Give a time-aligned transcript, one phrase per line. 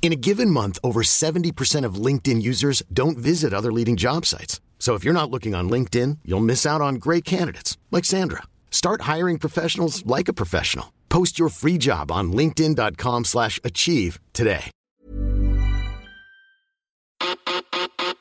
[0.00, 4.60] In a given month, over 70% of LinkedIn users don't visit other leading job sites.
[4.78, 8.44] So if you're not looking on LinkedIn, you'll miss out on great candidates like Sandra.
[8.70, 10.92] Start hiring professionals like a professional.
[11.08, 14.70] Post your free job on linkedin.com/achieve today.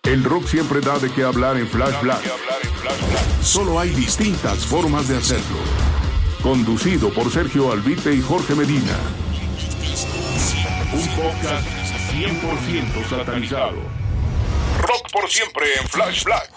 [0.05, 2.23] El rock siempre da de qué hablar en Flash Black.
[3.41, 5.57] Solo hay distintas formas de hacerlo.
[6.43, 8.97] Conducido por Sergio Albite y Jorge Medina.
[10.95, 11.67] Un podcast
[12.13, 13.75] 100% satanizado.
[14.79, 16.49] Rock por siempre en Flash Black.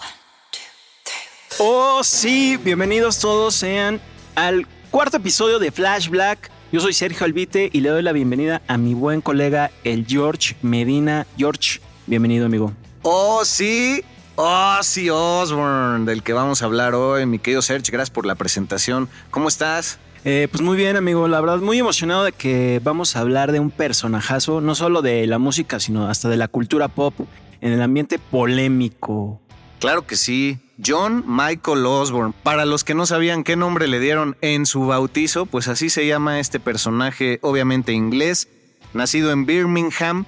[1.57, 3.99] Oh, sí, bienvenidos todos sean
[4.35, 6.49] al cuarto episodio de Flash Black.
[6.71, 10.55] Yo soy Sergio Albite y le doy la bienvenida a mi buen colega, el George
[10.61, 11.27] Medina.
[11.37, 12.71] George, bienvenido, amigo.
[13.01, 14.05] Oh, sí.
[14.37, 17.25] Oh, sí, Osborne, del que vamos a hablar hoy.
[17.25, 19.09] Mi querido Serge, gracias por la presentación.
[19.31, 19.99] ¿Cómo estás?
[20.25, 21.27] Eh, pues muy bien, amigo.
[21.27, 25.25] La verdad, muy emocionado de que vamos a hablar de un personajazo, no solo de
[25.27, 27.13] la música, sino hasta de la cultura pop,
[27.61, 29.41] en el ambiente polémico.
[29.79, 30.59] Claro que sí.
[30.85, 32.33] John Michael Osborne.
[32.43, 36.07] Para los que no sabían qué nombre le dieron en su bautizo, pues así se
[36.07, 38.47] llama este personaje, obviamente inglés,
[38.93, 40.25] nacido en Birmingham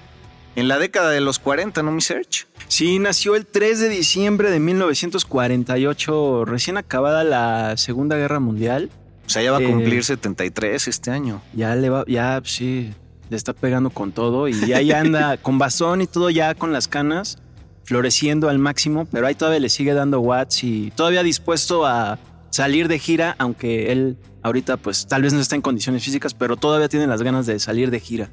[0.54, 2.44] en la década de los 40, ¿no, mi Serge?
[2.68, 8.90] Sí, nació el 3 de diciembre de 1948, recién acabada la Segunda Guerra Mundial.
[9.32, 11.40] O sea, ya va a Eh, cumplir 73 este año.
[11.54, 12.92] Ya le va, ya sí,
[13.30, 16.70] le está pegando con todo y ya, ya anda con bastón y todo ya con
[16.74, 17.38] las canas,
[17.84, 22.18] floreciendo al máximo, pero ahí todavía le sigue dando watts y todavía dispuesto a
[22.50, 26.58] salir de gira, aunque él ahorita pues tal vez no está en condiciones físicas, pero
[26.58, 28.28] todavía tiene las ganas de salir de gira.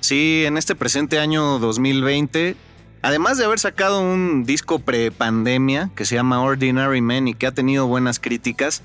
[0.00, 2.56] Sí, en este presente año 2020,
[3.00, 7.52] además de haber sacado un disco pre-pandemia que se llama Ordinary Men y que ha
[7.52, 8.82] tenido buenas críticas,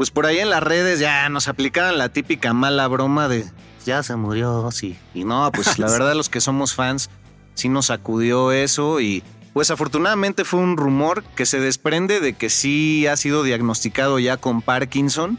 [0.00, 3.44] pues por ahí en las redes ya nos aplicaban la típica mala broma de
[3.84, 4.96] ya se murió, sí.
[5.12, 7.10] Y no, pues la verdad los que somos fans
[7.52, 9.22] sí nos sacudió eso y
[9.52, 14.38] pues afortunadamente fue un rumor que se desprende de que sí ha sido diagnosticado ya
[14.38, 15.38] con Parkinson.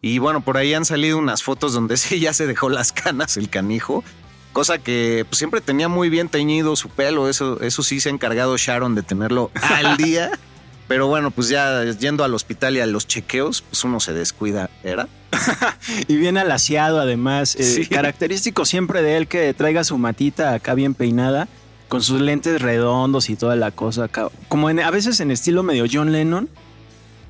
[0.00, 3.36] Y bueno, por ahí han salido unas fotos donde sí ya se dejó las canas
[3.36, 4.04] el canijo.
[4.52, 7.28] Cosa que pues, siempre tenía muy bien teñido su pelo.
[7.28, 10.38] Eso, eso sí se ha encargado Sharon de tenerlo al día.
[10.88, 14.70] Pero bueno, pues ya yendo al hospital y a los chequeos, pues uno se descuida,
[14.82, 15.06] ¿era?
[16.08, 17.86] Y bien alaciado además, eh, Sí.
[17.86, 21.46] característico siempre de él que traiga su matita acá bien peinada,
[21.88, 25.62] con sus lentes redondos y toda la cosa acá, como en- a veces en estilo
[25.62, 26.48] medio John Lennon,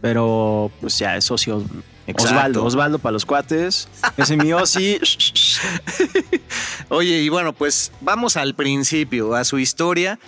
[0.00, 1.64] pero pues ya es socio.
[2.06, 2.30] Exacto.
[2.34, 3.88] Osvaldo, Osvaldo para los cuates.
[4.16, 4.98] Ese mi Ozzy.
[6.88, 10.18] Oye, y bueno, pues vamos al principio, a su historia.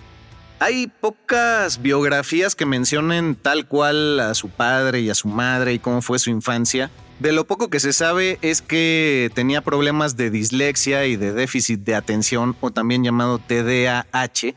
[0.62, 5.78] Hay pocas biografías que mencionen tal cual a su padre y a su madre y
[5.78, 6.90] cómo fue su infancia.
[7.18, 11.80] De lo poco que se sabe es que tenía problemas de dislexia y de déficit
[11.80, 14.54] de atención, o también llamado TDAH.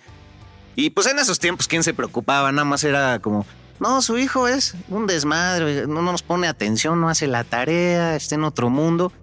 [0.75, 2.51] Y pues en esos tiempos, ¿quién se preocupaba?
[2.51, 3.45] Nada más era como,
[3.79, 8.35] no, su hijo es un desmadre, no nos pone atención, no hace la tarea, está
[8.35, 9.13] en otro mundo.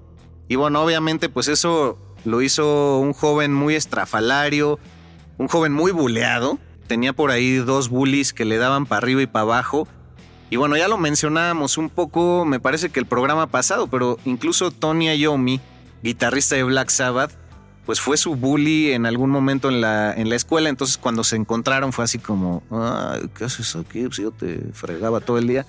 [0.49, 4.79] Y bueno, obviamente, pues eso lo hizo un joven muy estrafalario,
[5.37, 6.59] un joven muy buleado.
[6.91, 9.87] Tenía por ahí dos bullies que le daban para arriba y para abajo.
[10.51, 14.73] Y bueno, ya lo mencionábamos un poco, me parece que el programa pasado, pero incluso
[14.73, 15.61] Tony Iommi,
[16.03, 17.31] guitarrista de Black Sabbath,
[17.87, 20.69] pues fue su bully en algún momento en la, en la escuela.
[20.69, 24.03] Entonces, cuando se encontraron, fue así como, "Ay, ¿qué haces aquí?
[24.07, 25.67] Pues yo te fregaba todo el día.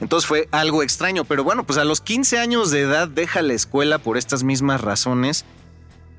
[0.00, 3.54] Entonces fue algo extraño, pero bueno, pues a los 15 años de edad deja la
[3.54, 5.44] escuela por estas mismas razones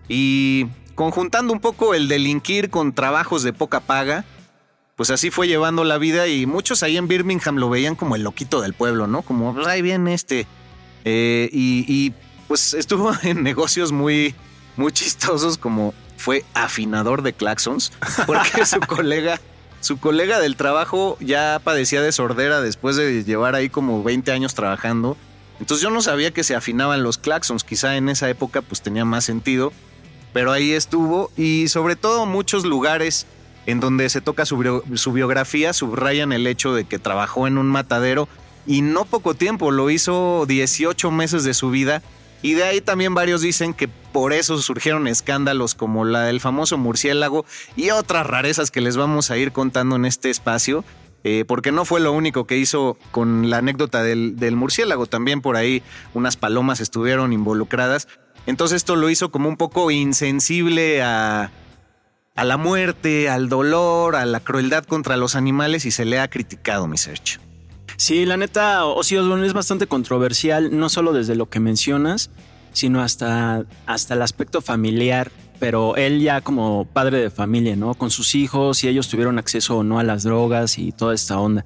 [0.09, 4.25] y conjuntando un poco el delinquir con trabajos de poca paga,
[4.95, 8.23] pues así fue llevando la vida y muchos ahí en Birmingham lo veían como el
[8.23, 9.23] loquito del pueblo, ¿no?
[9.23, 10.47] Como, pues ahí viene este.
[11.05, 12.13] Eh, y, y,
[12.47, 14.35] pues estuvo en negocios muy,
[14.77, 17.91] muy chistosos como fue afinador de claxons,
[18.25, 19.41] porque su colega,
[19.81, 24.53] su colega del trabajo ya padecía de sordera después de llevar ahí como 20 años
[24.53, 25.17] trabajando.
[25.59, 29.05] Entonces yo no sabía que se afinaban los claxons, quizá en esa época pues tenía
[29.05, 29.73] más sentido,
[30.33, 33.25] pero ahí estuvo y sobre todo muchos lugares
[33.65, 37.57] en donde se toca su, bio- su biografía subrayan el hecho de que trabajó en
[37.57, 38.27] un matadero
[38.65, 42.01] y no poco tiempo, lo hizo 18 meses de su vida
[42.41, 46.77] Y de ahí también varios dicen que por eso surgieron escándalos como la del famoso
[46.77, 47.45] murciélago
[47.77, 50.83] y otras rarezas que les vamos a ir contando en este espacio.
[51.25, 55.55] Eh, porque no fue lo único que hizo con la anécdota del murciélago, también por
[55.55, 55.81] ahí
[56.13, 58.09] unas palomas estuvieron involucradas.
[58.45, 61.51] Entonces esto lo hizo como un poco insensible a,
[62.35, 66.29] a la muerte, al dolor, a la crueldad contra los animales y se le ha
[66.29, 67.39] criticado, mi Sergio.
[67.95, 72.31] Sí, la neta, Ozzy Osbourne es bastante controversial, no solo desde lo que mencionas,
[72.73, 75.31] sino hasta, hasta el aspecto familiar.
[75.59, 77.93] Pero él ya como padre de familia, ¿no?
[77.93, 81.39] Con sus hijos, si ellos tuvieron acceso o no a las drogas y toda esta
[81.39, 81.63] onda.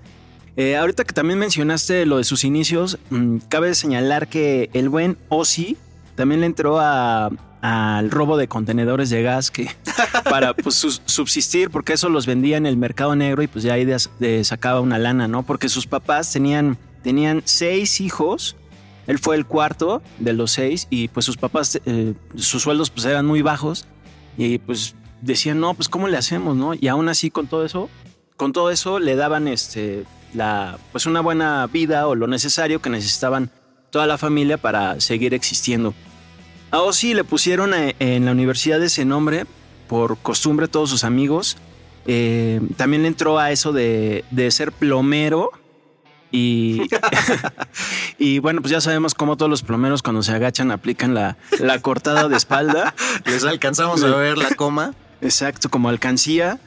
[0.55, 5.17] Eh, ahorita que también mencionaste lo de sus inicios, mmm, cabe señalar que el buen
[5.29, 5.77] Ozzy
[6.17, 7.29] también le entró a,
[7.61, 9.69] al robo de contenedores de gas que
[10.29, 10.75] para pues,
[11.05, 14.43] subsistir, porque eso los vendía en el mercado negro y pues ya ahí de, de
[14.43, 15.43] sacaba una lana, ¿no?
[15.43, 18.57] Porque sus papás tenían, tenían seis hijos,
[19.05, 23.05] él fue el cuarto de los seis y pues sus papás, eh, sus sueldos pues
[23.05, 23.85] eran muy bajos
[24.37, 26.73] y pues decían, no, pues ¿cómo le hacemos, no?
[26.73, 27.89] Y aún así con todo eso,
[28.37, 30.03] con todo eso le daban este,
[30.33, 33.51] la, pues una buena vida o lo necesario que necesitaban
[33.91, 35.93] toda la familia para seguir existiendo.
[36.71, 39.45] A Ozzy le pusieron a, en la universidad ese nombre
[39.87, 41.57] por costumbre todos sus amigos.
[42.05, 45.51] Eh, también entró a eso de, de ser plomero.
[46.31, 46.81] Y,
[48.17, 51.79] y bueno, pues ya sabemos cómo todos los plomeros cuando se agachan aplican la, la
[51.81, 52.93] cortada de espalda.
[53.25, 54.93] Les alcanzamos a ver la coma.
[55.21, 56.59] Exacto, como alcancía.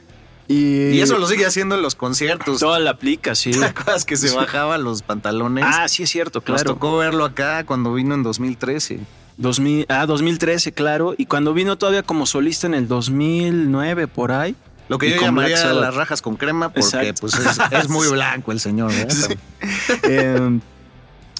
[0.47, 2.59] Y, y, eso lo sigue haciendo en los conciertos.
[2.59, 3.51] Toda la aplica, sí.
[3.59, 5.63] ¿Te acuerdas que se bajaba los pantalones?
[5.67, 6.63] Ah, sí, es cierto, claro.
[6.63, 8.99] Nos tocó verlo acá cuando vino en 2013.
[9.37, 11.15] 2000, ah, 2013, claro.
[11.17, 14.55] Y cuando vino todavía como solista en el 2009, por ahí.
[14.89, 18.59] Lo que yo llamaría las rajas con crema, porque pues es, es, muy blanco el
[18.59, 18.91] señor.
[18.91, 19.07] ¿eh?
[19.09, 19.33] Sí.
[20.03, 20.59] eh,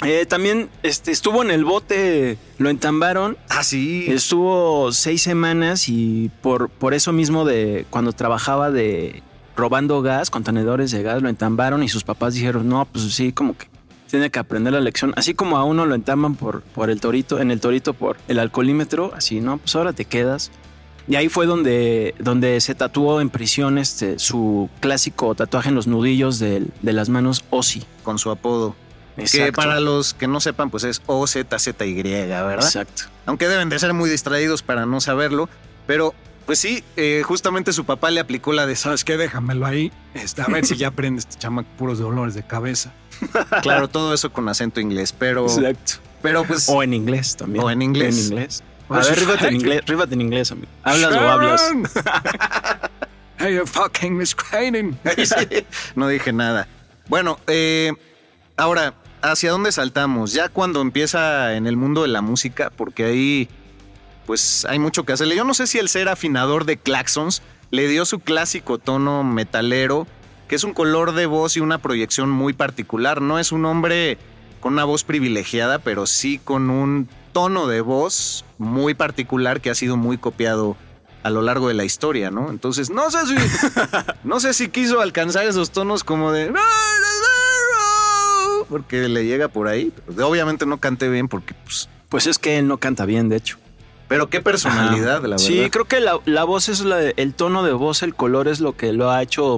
[0.03, 3.37] eh, también este, estuvo en el bote, lo entambaron.
[3.49, 4.05] Ah, sí.
[4.07, 9.21] Estuvo seis semanas y por, por eso mismo de cuando trabajaba de
[9.55, 13.55] robando gas, contenedores de gas, lo entambaron y sus papás dijeron, no, pues sí, como
[13.55, 13.67] que
[14.11, 15.13] tiene que aprender la lección.
[15.15, 18.39] Así como a uno lo entamban por, por el torito, en el torito por el
[18.39, 20.51] alcoholímetro, así, no, pues ahora te quedas.
[21.07, 25.87] Y ahí fue donde, donde se tatuó en prisión este, su clásico tatuaje en los
[25.87, 27.83] nudillos de, de las manos Ozzy.
[28.03, 28.75] Con su apodo.
[29.17, 29.45] Exacto.
[29.45, 31.43] Que para los que no sepan, pues es OZZY,
[31.93, 32.55] ¿verdad?
[32.63, 33.03] Exacto.
[33.25, 35.49] Aunque deben de ser muy distraídos para no saberlo.
[35.87, 36.13] Pero,
[36.45, 39.17] pues sí, eh, justamente su papá le aplicó la de, ¿sabes qué?
[39.17, 39.91] Déjamelo ahí.
[40.13, 42.93] Este, a ver si ya aprende este chamaco puros dolores de cabeza.
[43.61, 45.45] claro, todo eso con acento inglés, pero...
[45.45, 45.93] Exacto.
[46.21, 46.69] Pero pues...
[46.69, 47.63] O en inglés también.
[47.63, 48.17] O en inglés.
[48.17, 48.63] En inglés.
[48.89, 50.67] A ver, ríbate en inglés, ríbate en inglés, amigo.
[50.83, 51.25] ¿Hablas Sharon.
[51.25, 51.71] o hablas?
[53.39, 54.97] hey, you fucking Miss Craning.
[55.17, 55.65] sí,
[55.95, 56.67] no dije nada.
[57.07, 57.93] Bueno, eh,
[58.57, 60.33] ahora, ¿hacia dónde saltamos?
[60.33, 63.49] Ya cuando empieza en el mundo de la música, porque ahí,
[64.25, 65.35] pues hay mucho que hacerle.
[65.35, 70.07] Yo no sé si el ser afinador de claxons le dio su clásico tono metalero,
[70.47, 73.21] que es un color de voz y una proyección muy particular.
[73.21, 74.17] No es un hombre
[74.59, 79.75] con una voz privilegiada, pero sí con un tono de voz muy particular que ha
[79.75, 80.75] sido muy copiado
[81.23, 82.49] a lo largo de la historia, ¿no?
[82.49, 83.35] Entonces, no sé si
[84.23, 86.53] no sé si quiso alcanzar esos tonos como de
[88.69, 92.57] porque le llega por ahí, pero obviamente no cante bien porque pues pues es que
[92.57, 93.57] él no canta bien, de hecho.
[94.11, 95.13] Pero qué personalidad, Ajá.
[95.13, 95.37] la verdad.
[95.37, 98.59] Sí, creo que la, la voz es la, el tono de voz, el color es
[98.59, 99.57] lo que lo ha hecho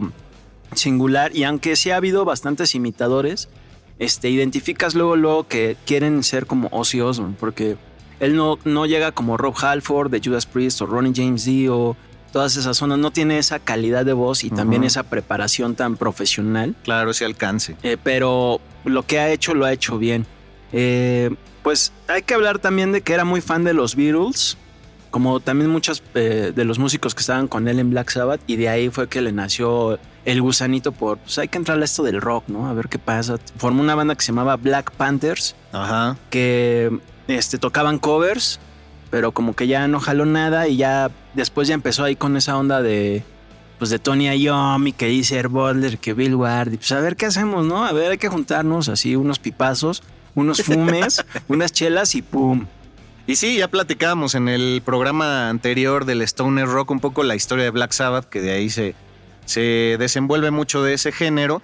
[0.75, 3.49] singular y aunque sí ha habido bastantes imitadores,
[3.97, 7.77] este, identificas luego, luego que quieren ser como Ozzy Osbourne, porque
[8.19, 11.97] él no, no llega como Rob Halford de Judas Priest o Ronnie James Dio,
[12.31, 14.55] todas esas zonas, no tiene esa calidad de voz y uh -huh.
[14.55, 16.75] también esa preparación tan profesional.
[16.83, 17.75] Claro, ese alcance.
[17.81, 20.27] Eh, pero lo que ha hecho, lo ha hecho bien.
[20.73, 21.29] Eh,
[21.61, 24.57] pues hay que hablar también de que era muy fan de los Beatles,
[25.11, 28.57] como también muchos eh, de los músicos que estaban con él en Black Sabbath, y
[28.57, 32.03] de ahí fue que le nació el gusanito por, pues hay que entrar a esto
[32.03, 32.67] del rock, ¿no?
[32.67, 33.37] A ver qué pasa.
[33.57, 36.17] Formó una banda que se llamaba Black Panthers, Ajá.
[36.29, 38.59] que este, tocaban covers,
[39.11, 42.57] pero como que ya no jaló nada y ya después ya empezó ahí con esa
[42.57, 43.23] onda de,
[43.77, 47.15] pues de Tony Iommi, que dice Air Butler, que Bill Ward, y pues a ver
[47.15, 47.85] qué hacemos, ¿no?
[47.85, 50.01] A ver, hay que juntarnos así, unos pipazos,
[50.35, 52.65] unos fumes, unas chelas y pum.
[53.25, 57.63] Y sí, ya platicábamos en el programa anterior del Stoner Rock un poco la historia
[57.63, 58.95] de Black Sabbath, que de ahí se,
[59.45, 61.61] se desenvuelve mucho de ese género.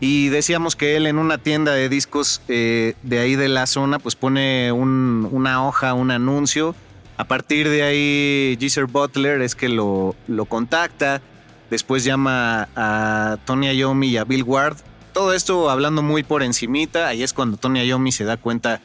[0.00, 3.98] Y decíamos que él en una tienda de discos eh, de ahí de la zona,
[3.98, 6.74] pues pone un, una hoja, un anuncio.
[7.16, 11.22] A partir de ahí, Geezer Butler es que lo, lo contacta.
[11.70, 14.76] Después llama a Tony Iommi y a Bill Ward.
[15.16, 17.08] Todo esto hablando muy por encimita.
[17.08, 18.82] Ahí es cuando Tony Iommi se da cuenta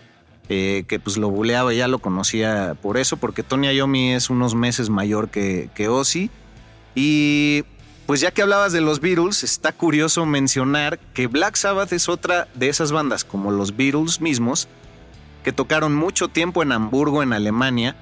[0.48, 4.56] eh, que pues lo buleaba, ya lo conocía por eso, porque Tony Iommi es unos
[4.56, 6.30] meses mayor que, que Ozzy.
[6.96, 7.66] Y
[8.06, 12.48] pues ya que hablabas de los Beatles, está curioso mencionar que Black Sabbath es otra
[12.54, 14.70] de esas bandas, como los Beatles mismos,
[15.44, 17.98] que tocaron mucho tiempo en Hamburgo, en Alemania,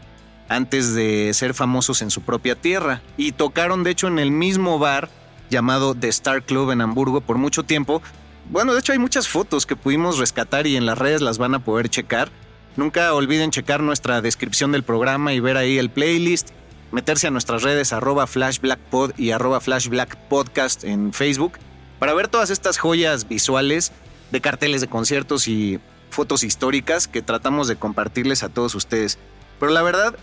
[0.50, 3.02] antes de ser famosos en su propia tierra.
[3.18, 5.10] Y tocaron de hecho en el mismo bar
[5.50, 8.02] llamado The Star Club en Hamburgo por mucho tiempo.
[8.50, 11.56] Bueno, de hecho hay muchas fotos que pudimos rescatar y en las redes las van
[11.56, 12.30] a poder checar.
[12.76, 16.50] Nunca olviden checar nuestra descripción del programa y ver ahí el playlist,
[16.92, 21.54] meterse a nuestras redes arroba flashblackpod y arroba flashblackpodcast en Facebook
[22.00, 23.92] para ver todas estas joyas visuales
[24.32, 25.80] de carteles de conciertos y
[26.10, 29.20] fotos históricas que tratamos de compartirles a todos ustedes.
[29.60, 30.16] Pero la verdad,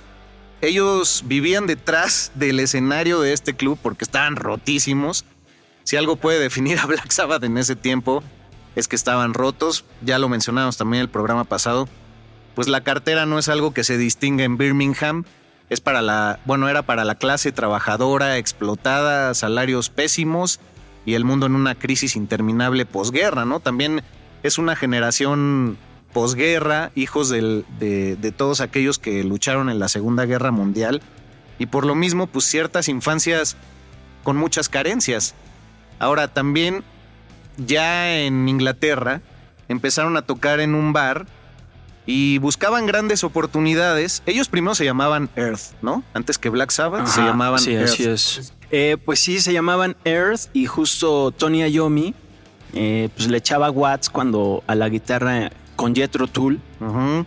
[0.60, 5.24] ellos vivían detrás del escenario de este club porque estaban rotísimos.
[5.84, 8.22] Si algo puede definir a Black Sabbath en ese tiempo
[8.74, 9.84] es que estaban rotos.
[10.02, 11.88] Ya lo mencionamos también en el programa pasado.
[12.54, 15.24] Pues la cartera no es algo que se distingue en Birmingham.
[15.68, 20.60] Es para la, bueno, era para la clase trabajadora explotada, salarios pésimos
[21.04, 23.60] y el mundo en una crisis interminable posguerra, ¿no?
[23.60, 24.02] También
[24.42, 25.76] es una generación
[26.16, 31.02] posguerra, hijos de, de, todos aquellos que lucharon en la Segunda Guerra Mundial
[31.58, 33.54] y por lo mismo pues ciertas infancias
[34.24, 35.34] con muchas carencias.
[35.98, 36.84] Ahora también
[37.58, 39.20] ya en Inglaterra
[39.68, 41.26] empezaron a tocar en un bar
[42.06, 44.22] y buscaban grandes oportunidades.
[44.24, 46.02] Ellos primero se llamaban Earth, ¿no?
[46.14, 47.90] Antes que Black Sabbath se llamaban sí, Earth.
[47.90, 48.54] Así es.
[48.70, 52.14] Eh, pues sí, se llamaban Earth y justo Tony Iommi
[52.72, 56.60] eh, pues le echaba watts cuando a la guitarra con Jethro Tull.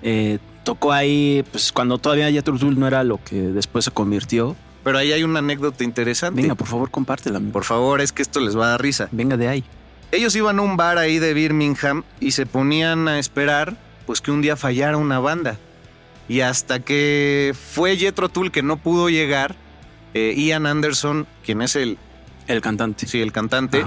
[0.03, 4.55] Eh, tocó ahí, pues cuando todavía Jethro Tull no era lo que después se convirtió.
[4.83, 6.41] Pero ahí hay una anécdota interesante.
[6.41, 7.39] Venga, por favor, compártela.
[7.39, 9.09] Por favor, es que esto les va a dar risa.
[9.11, 9.63] Venga de ahí.
[10.11, 14.31] Ellos iban a un bar ahí de Birmingham y se ponían a esperar pues que
[14.31, 15.57] un día fallara una banda.
[16.27, 19.55] Y hasta que fue Jethro Tull que no pudo llegar,
[20.13, 21.97] eh, Ian Anderson, quien es el...
[22.47, 23.05] El cantante.
[23.05, 23.83] Sí, el cantante.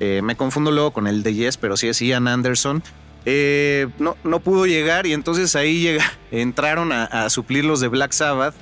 [0.00, 2.82] Eh, me confundo luego con el de Yes, pero sí es Ian Anderson.
[3.24, 8.12] Eh, no, no pudo llegar y entonces ahí llega, entraron a, suplir los de Black
[8.12, 8.54] Sabbath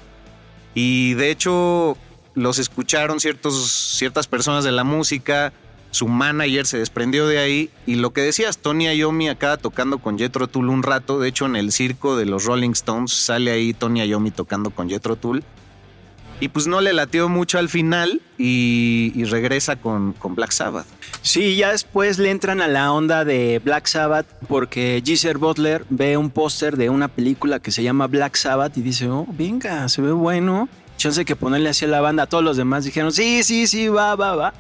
[0.75, 1.97] y de hecho
[2.35, 5.53] los escucharon ciertos, ciertas personas de la música,
[5.91, 10.19] su manager se desprendió de ahí y lo que decías, Tony Iommi acaba tocando con
[10.19, 13.73] Jethro Tull un rato, de hecho en el circo de los Rolling Stones sale ahí
[13.73, 15.45] Tony Iommi tocando con Jethro Tull
[16.41, 20.87] y pues no le latió mucho al final y, regresa con, con, Black Sabbath.
[21.23, 26.17] Sí, ya después le entran a la onda de Black Sabbath porque Geezer Butler ve
[26.17, 30.03] un póster de una película que se llama Black Sabbath y dice, oh, venga, se
[30.03, 30.69] ve bueno.
[30.97, 32.27] Chance que ponerle así a la banda.
[32.27, 34.55] Todos los demás dijeron, sí, sí, sí, va, va, va.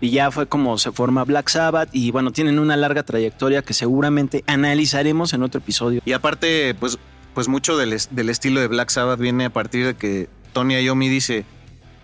[0.00, 3.72] Y ya fue como se forma Black Sabbath y bueno, tienen una larga trayectoria que
[3.72, 6.02] seguramente analizaremos en otro episodio.
[6.04, 6.98] Y aparte, pues,
[7.32, 11.10] pues mucho del, del estilo de Black Sabbath viene a partir de que Tony Iommi
[11.10, 11.44] dice,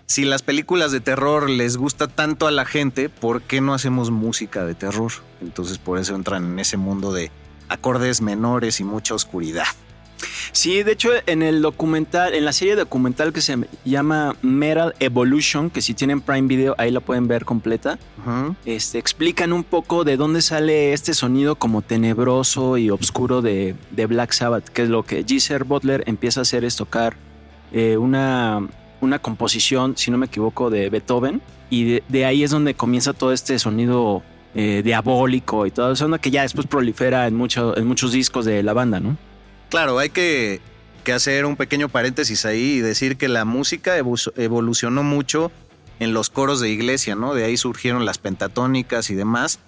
[0.05, 4.11] si las películas de terror les gusta tanto a la gente, ¿por qué no hacemos
[4.11, 5.11] música de terror?
[5.41, 7.31] Entonces por eso entran en ese mundo de
[7.69, 9.65] acordes menores y mucha oscuridad.
[10.51, 15.69] Sí, de hecho en el documental, en la serie documental que se llama Metal Evolution,
[15.69, 17.97] que si tienen Prime Video ahí la pueden ver completa,
[18.65, 24.05] este, explican un poco de dónde sale este sonido como tenebroso y oscuro de, de
[24.07, 27.15] Black Sabbath, que es lo que Geezer Butler empieza a hacer es tocar
[27.71, 28.67] eh, una,
[29.01, 31.41] una composición, si no me equivoco, de Beethoven.
[31.69, 34.23] Y de, ahí es donde comienza todo este sonido
[34.55, 38.73] eh, diabólico y todo eso, que ya después prolifera en, en muchos discos de la
[38.73, 39.17] banda, ¿no?
[39.69, 40.59] Claro, hay que,
[41.05, 45.51] que hacer un pequeño paréntesis ahí y decir que la música evolucionó mucho
[45.99, 47.33] en los coros de iglesia, ¿no?
[47.33, 49.59] De ahí surgieron las pentatónicas y demás.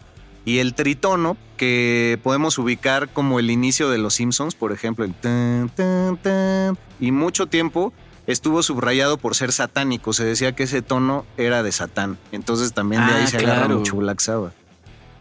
[0.45, 5.13] Y el tritono, que podemos ubicar como el inicio de los Simpsons, por ejemplo, el
[5.13, 7.93] tan, tan, tan, y mucho tiempo
[8.27, 10.13] estuvo subrayado por ser satánico.
[10.13, 12.17] Se decía que ese tono era de Satán.
[12.31, 14.53] Entonces también de ahí ah, se agarra mucho Black Sabbath.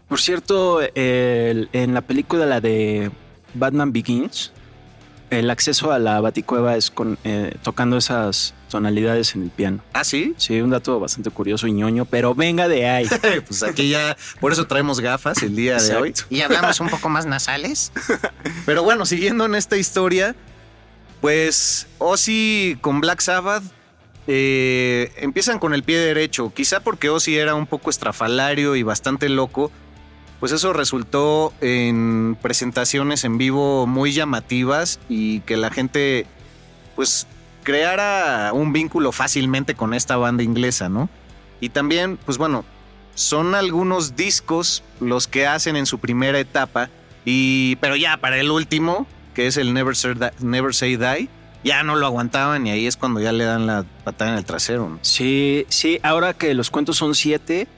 [0.07, 3.09] Por cierto, en la película la de
[3.53, 4.51] Batman Begins,
[5.33, 9.83] el acceso a la Baticueva es con, eh, tocando esas tonalidades en el piano.
[9.93, 10.33] ¿Ah, sí?
[10.37, 13.07] Sí, un dato bastante curioso y ñoño, pero venga de ahí.
[13.47, 16.13] pues aquí ya, por eso traemos gafas el día de hoy.
[16.29, 17.91] Y hablamos un poco más nasales.
[18.65, 20.35] pero bueno, siguiendo en esta historia,
[21.21, 23.63] pues Ozzy con Black Sabbath
[24.27, 29.27] eh, empiezan con el pie derecho, quizá porque Ozzy era un poco estrafalario y bastante
[29.29, 29.71] loco
[30.43, 36.25] pues eso resultó en presentaciones en vivo muy llamativas y que la gente
[36.97, 37.27] pues
[37.63, 41.09] creara un vínculo fácilmente con esta banda inglesa, ¿no?
[41.61, 42.65] Y también, pues bueno,
[43.15, 46.89] son algunos discos los que hacen en su primera etapa
[47.23, 51.29] y pero ya para el último que es el Never Say, Die, Never Say Die,
[51.63, 54.43] ya no lo aguantaban y ahí es cuando ya le dan la patada en el
[54.43, 54.99] trasero.
[55.03, 57.69] Sí, sí, ahora que los cuentos son siete,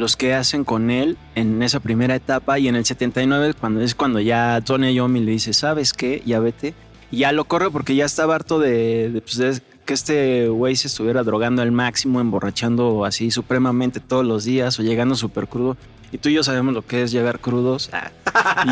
[0.00, 3.94] los que hacen con él en esa primera etapa y en el 79 cuando es
[3.94, 6.22] cuando ya Tony Iommi le dice, ¿sabes qué?
[6.24, 6.74] Ya vete.
[7.12, 10.74] Y ya lo corre porque ya estaba harto de, de, pues, de que este güey
[10.76, 15.76] se estuviera drogando al máximo, emborrachando así supremamente todos los días o llegando súper crudo.
[16.12, 17.90] Y tú y yo sabemos lo que es llegar crudos.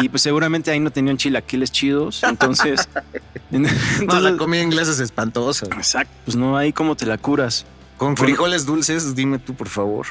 [0.01, 2.23] Y pues seguramente ahí no tenían chilaquiles chidos.
[2.25, 2.89] Entonces.
[3.53, 5.67] entonces No, la comida inglesa es espantosa.
[5.67, 6.13] Exacto.
[6.25, 7.67] Pues no, ahí cómo te la curas.
[7.99, 10.07] Con frijoles dulces, dime tú, por favor.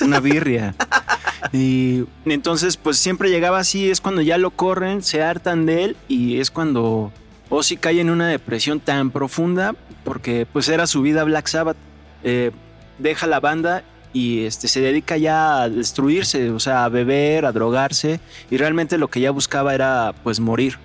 [0.00, 0.74] Una birria.
[1.52, 3.90] y entonces, pues siempre llegaba así.
[3.90, 5.96] Es cuando ya lo corren, se hartan de él.
[6.08, 7.12] Y es cuando
[7.48, 9.74] Ozzy cae en una depresión tan profunda.
[10.04, 11.76] Porque pues era su vida Black Sabbath.
[12.24, 12.50] Eh,
[12.98, 17.52] deja la banda y este, se dedica ya a destruirse, o sea, a beber, a
[17.52, 20.78] drogarse, y realmente lo que ya buscaba era pues morir.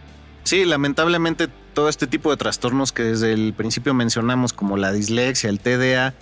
[0.47, 5.49] Sí, lamentablemente todo este tipo de trastornos que desde el principio mencionamos, como la dislexia,
[5.49, 6.13] el TDA,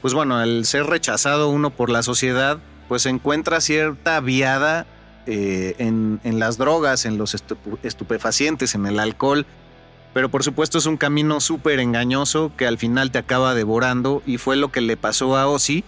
[0.00, 4.86] pues bueno, al ser rechazado uno por la sociedad, pues encuentra cierta viada
[5.26, 7.34] eh, en, en, las drogas, en los
[7.82, 9.44] estupefacientes, en el alcohol,
[10.12, 14.38] pero por supuesto es un camino súper engañoso que al final te acaba devorando y
[14.38, 15.82] fue lo que le pasó a Ozzy,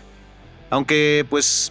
[0.71, 1.71] aunque pues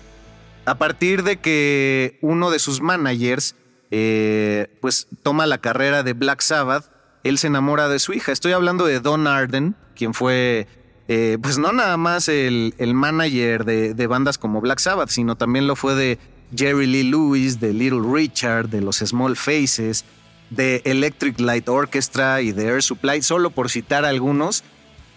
[0.64, 3.58] a partir de que uno de sus managers
[3.92, 6.86] eh, pues toma la carrera de Black Sabbath,
[7.24, 8.32] él se enamora de su hija.
[8.32, 10.68] Estoy hablando de Don Arden, quien fue
[11.08, 15.36] eh, pues no nada más el, el manager de, de, bandas como Black Sabbath, sino
[15.36, 16.18] también lo fue de
[16.56, 20.04] Jerry Lee Lewis, de Little Richard, de los Small Faces,
[20.50, 24.64] de Electric Light Orchestra y de Air Supply, solo por citar algunos.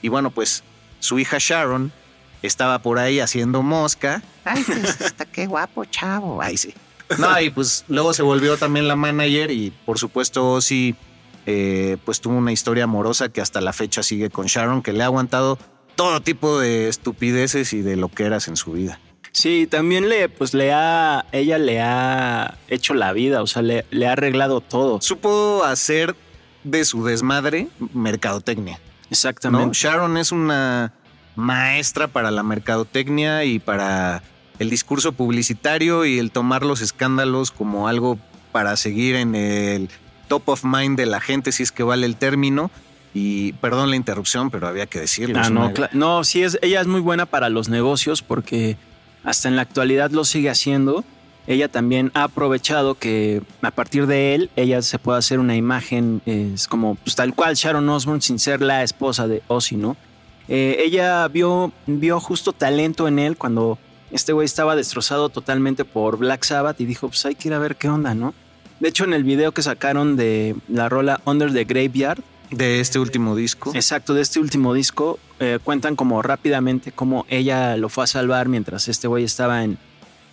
[0.03, 0.63] Y bueno, pues
[1.01, 1.91] su hija Sharon
[2.43, 4.23] estaba por ahí haciendo mosca.
[4.45, 6.43] Ay, pues está qué guapo, chavo.
[6.43, 6.75] Ay, sí.
[7.17, 10.95] No, y pues luego se volvió también la manager y por supuesto sí,
[11.47, 15.03] eh, pues tuvo una historia amorosa que hasta la fecha sigue con Sharon, que le
[15.03, 15.59] ha aguantado
[15.95, 19.00] todo tipo de estupideces y de loqueras en su vida.
[19.33, 23.85] Sí, también le, pues le ha, ella le ha hecho la vida, o sea, le,
[23.91, 25.00] le ha arreglado todo.
[25.00, 26.15] Supo hacer
[26.65, 28.80] de su desmadre mercadotecnia.
[29.11, 29.67] Exactamente.
[29.67, 29.73] ¿no?
[29.73, 30.93] Sharon es una
[31.37, 34.23] maestra para la mercadotecnia y para
[34.58, 38.18] el discurso publicitario y el tomar los escándalos como algo
[38.52, 39.88] para seguir en el
[40.28, 42.71] top of mind de la gente, si es que vale el término.
[43.14, 45.40] Y perdón la interrupción, pero había que decirlo.
[45.42, 45.90] Ah, no, una...
[45.92, 48.76] no, sí, es, ella es muy buena para los negocios porque
[49.25, 51.04] hasta en la actualidad lo sigue haciendo.
[51.47, 56.21] Ella también ha aprovechado que a partir de él, ella se puede hacer una imagen,
[56.26, 59.97] es como pues, tal cual Sharon Osbourne sin ser la esposa de Ozzy, ¿no?
[60.49, 63.78] Eh, ella vio, vio justo talento en él cuando
[64.10, 67.58] este güey estaba destrozado totalmente por Black Sabbath y dijo, pues hay que ir a
[67.58, 68.34] ver qué onda, ¿no?
[68.80, 72.23] De hecho, en el video que sacaron de la rola Under the Graveyard.
[72.50, 73.73] De este último disco.
[73.75, 75.18] Exacto, de este último disco.
[75.40, 79.78] Eh, cuentan como rápidamente cómo ella lo fue a salvar mientras este güey estaba en,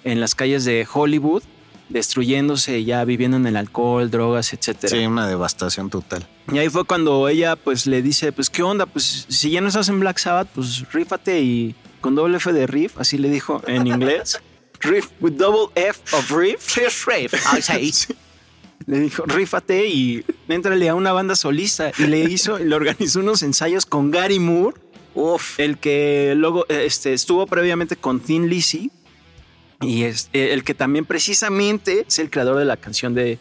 [0.03, 1.43] en las calles de Hollywood,
[1.89, 4.87] destruyéndose, ya viviendo en el alcohol, drogas, etc.
[4.87, 6.25] Sí, una devastación total.
[6.51, 9.67] Y ahí fue cuando ella pues le dice, pues qué onda, pues si ya no
[9.67, 13.61] estás en Black Sabbath, pues rífate y con doble F de riff, así le dijo
[13.67, 14.39] en inglés.
[14.81, 16.77] riff with double F of riff.
[17.07, 17.33] riff.
[17.57, 17.91] Okay.
[18.87, 21.91] Le dijo, rífate y éntrale a una banda solista.
[21.97, 24.77] Y le hizo, le organizó unos ensayos con Gary Moore.
[25.15, 25.59] Uf.
[25.59, 28.91] El que luego este, estuvo previamente con Thin Lizzy.
[29.81, 33.39] Y es el que también precisamente es el creador de la canción de,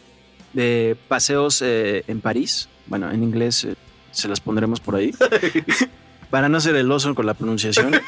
[0.53, 2.67] de Paseos eh, en París.
[2.87, 3.75] Bueno, en inglés eh,
[4.11, 5.13] se las pondremos por ahí.
[6.35, 7.93] para no ser el oso con la pronunciación.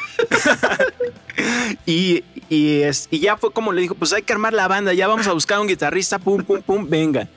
[1.85, 4.93] y, y, es, y, ya fue como le dijo, pues hay que armar la banda,
[4.93, 7.29] ya vamos a buscar un guitarrista, pum, pum, pum, venga.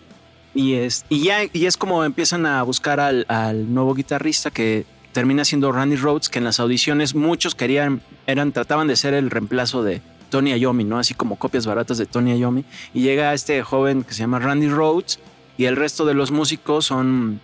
[0.52, 4.84] Y es, y ya y es como empiezan a buscar al, al, nuevo guitarrista que
[5.12, 9.30] termina siendo Randy Rhodes, que en las audiciones muchos querían, eran, trataban de ser el
[9.30, 10.98] reemplazo de Tony Iommi, ¿no?
[10.98, 12.64] Así como copias baratas de Tony Iommi.
[12.94, 15.20] Y llega este joven que se llama Randy Rhodes
[15.56, 17.40] y el resto de los músicos son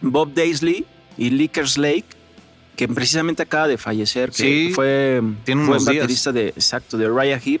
[0.00, 0.86] Bob Daisley
[1.18, 2.15] y Lickers Lake,
[2.76, 7.08] que precisamente acaba de fallecer, que sí, fue, tiene fue unos baterista de, exacto, de
[7.08, 7.60] Raya Heep.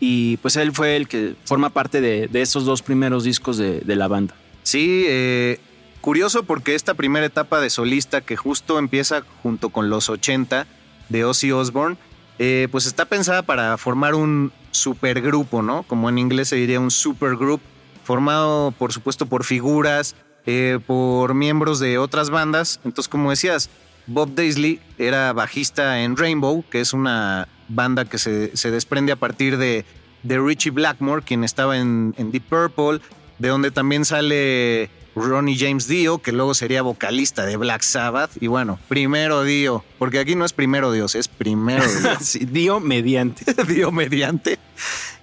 [0.00, 3.80] Y pues él fue el que forma parte de, de estos dos primeros discos de,
[3.80, 4.34] de la banda.
[4.64, 5.60] Sí, eh,
[6.00, 10.66] curioso porque esta primera etapa de solista que justo empieza junto con los 80
[11.08, 11.96] de Ozzy Osbourne,
[12.38, 15.84] eh, pues está pensada para formar un supergrupo, ¿no?
[15.84, 17.60] Como en inglés se diría un supergroup,
[18.02, 20.16] formado por supuesto por figuras,
[20.46, 22.80] eh, por miembros de otras bandas.
[22.84, 23.70] Entonces, como decías,
[24.06, 29.16] Bob Daisley era bajista en Rainbow, que es una banda que se, se desprende a
[29.16, 29.84] partir de,
[30.22, 33.00] de, Richie Blackmore, quien estaba en, en, Deep Purple,
[33.38, 38.30] de donde también sale Ronnie James Dio, que luego sería vocalista de Black Sabbath.
[38.40, 41.84] Y bueno, primero Dio, porque aquí no es primero Dios, es primero.
[42.20, 43.44] Sí, Dio mediante.
[43.68, 44.58] Dio mediante.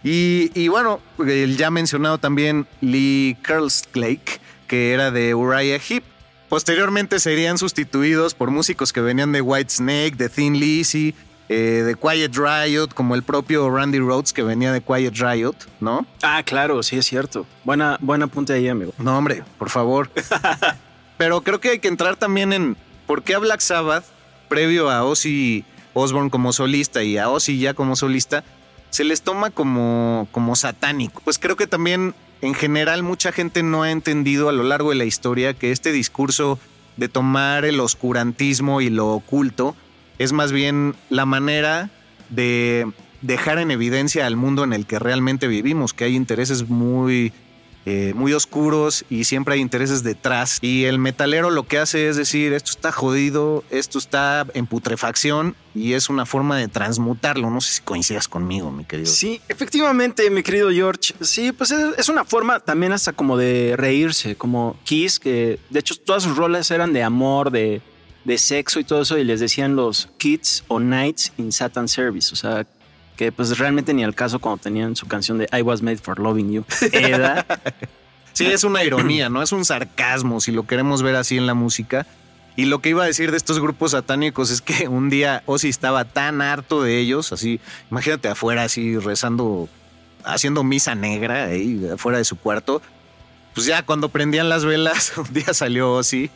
[0.03, 6.10] Y, y bueno, el ya mencionado también Lee Kerslake, que era de Uriah Heep.
[6.51, 11.15] Posteriormente serían sustituidos por músicos que venían de Whitesnake, de Thin Lizzy,
[11.47, 16.05] eh, de Quiet Riot, como el propio Randy Rhodes que venía de Quiet Riot, ¿no?
[16.21, 17.47] Ah, claro, sí es cierto.
[17.63, 18.93] Buena, buena apunte ahí, amigo.
[18.97, 20.11] No, hombre, por favor.
[21.17, 22.75] Pero creo que hay que entrar también en
[23.07, 24.03] por qué a Black Sabbath,
[24.49, 28.43] previo a Ozzy Osbourne como solista y a Ozzy ya como solista,
[28.89, 31.21] se les toma como, como satánico.
[31.23, 34.95] Pues creo que también en general mucha gente no ha entendido a lo largo de
[34.95, 36.59] la historia que este discurso
[36.97, 39.75] de tomar el oscurantismo y lo oculto
[40.17, 41.89] es más bien la manera
[42.29, 47.31] de dejar en evidencia al mundo en el que realmente vivimos, que hay intereses muy,
[47.85, 50.59] eh, muy oscuros y siempre hay intereses detrás.
[50.61, 55.55] Y el metalero lo que hace es decir, esto está jodido, esto está en putrefacción
[55.73, 57.49] y es una forma de transmutarlo.
[57.49, 59.09] No sé si coincidas conmigo, mi querido.
[59.09, 61.13] Sí, efectivamente, mi querido George.
[61.21, 65.95] Sí, pues es, una forma también hasta como de reírse, como Kiss, que de hecho
[65.95, 67.81] todas sus rolas eran de amor, de,
[68.25, 72.31] de sexo y todo eso, y les decían los Kids o Nights in Satan Service,
[72.33, 72.67] o sea,
[73.21, 76.17] que pues realmente ni al caso cuando tenían su canción de I Was Made for
[76.17, 76.65] Loving You.
[76.91, 77.45] Era,
[78.33, 79.43] Sí, es una ironía, ¿no?
[79.43, 82.07] Es un sarcasmo, si lo queremos ver así en la música.
[82.55, 85.69] Y lo que iba a decir de estos grupos satánicos es que un día Ozzy
[85.69, 87.59] estaba tan harto de ellos, así,
[87.91, 89.69] imagínate afuera, así rezando,
[90.23, 92.81] haciendo misa negra ahí afuera de su cuarto.
[93.53, 96.31] Pues ya cuando prendían las velas, un día salió Ozzy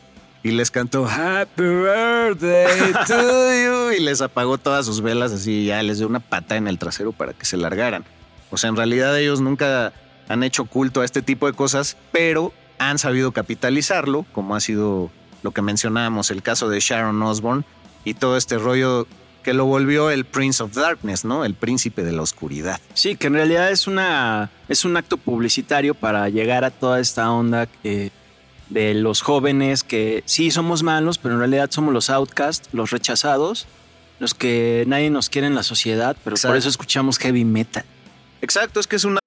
[0.46, 5.82] y les cantó Happy Birthday to you y les apagó todas sus velas así, ya
[5.82, 8.04] les dio una pata en el trasero para que se largaran.
[8.50, 9.92] O sea, en realidad ellos nunca
[10.28, 15.10] han hecho culto a este tipo de cosas, pero han sabido capitalizarlo, como ha sido
[15.42, 17.64] lo que mencionábamos, el caso de Sharon Osbourne
[18.04, 19.06] y todo este rollo
[19.42, 21.44] que lo volvió el Prince of Darkness, ¿no?
[21.44, 22.80] El príncipe de la oscuridad.
[22.94, 27.30] sí, que en realidad es, una, es un acto publicitario para llegar a toda esta
[27.32, 28.10] onda que-
[28.68, 33.66] de los jóvenes que sí somos malos, pero en realidad somos los outcasts, los rechazados,
[34.18, 36.52] los que nadie nos quiere en la sociedad, pero Exacto.
[36.52, 37.84] por eso escuchamos heavy metal.
[38.42, 39.20] Exacto, es que es una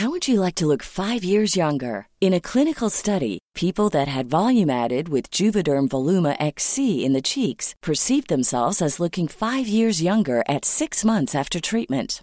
[0.00, 2.06] How would you like to look five years younger?
[2.20, 7.20] In a clinical study, people that had volume added with Juvederm Voluma XC in the
[7.20, 12.22] cheeks perceived themselves as looking five years younger at six months after treatment.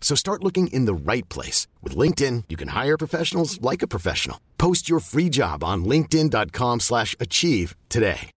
[0.00, 1.68] So start looking in the right place.
[1.84, 4.38] With LinkedIn, you can hire professionals like a professional.
[4.58, 8.32] Post your free job on linkedin.com slash achieve today.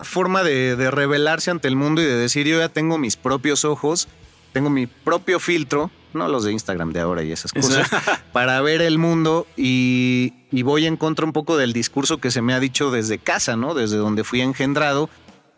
[0.00, 3.64] forma de, de revelarse ante el mundo y de decir yo ya tengo mis propios
[3.64, 4.08] ojos,
[4.52, 7.88] tengo mi propio filtro, no los de Instagram de ahora y esas cosas,
[8.32, 12.42] para ver el mundo y, y voy en contra un poco del discurso que se
[12.42, 13.74] me ha dicho desde casa, ¿no?
[13.74, 15.10] Desde donde fui engendrado.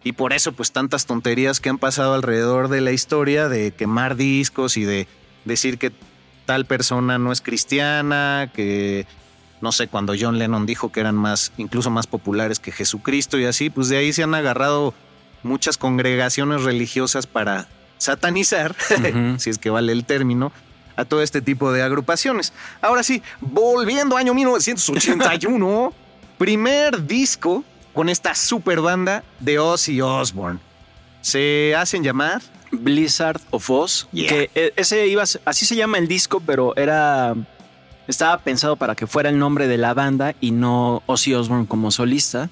[0.03, 4.17] Y por eso, pues tantas tonterías que han pasado alrededor de la historia, de quemar
[4.17, 5.07] discos y de
[5.45, 5.93] decir que
[6.47, 9.07] tal persona no es cristiana, que
[9.61, 13.45] no sé, cuando John Lennon dijo que eran más, incluso más populares que Jesucristo y
[13.45, 14.95] así, pues de ahí se han agarrado
[15.43, 18.75] muchas congregaciones religiosas para satanizar,
[19.39, 20.53] si es que vale el término,
[20.97, 22.53] a todo este tipo de agrupaciones.
[22.81, 25.93] Ahora sí, volviendo año 1981,
[26.39, 30.59] primer disco con esta super banda de Ozzy Osbourne.
[31.21, 32.41] Se hacen llamar
[32.73, 37.35] Blizzard of Oz, que eh, ese iba, así se llama el disco, pero era
[38.11, 41.91] estaba pensado para que fuera el nombre de la banda y no Ozzy Osbourne como
[41.91, 42.51] solista.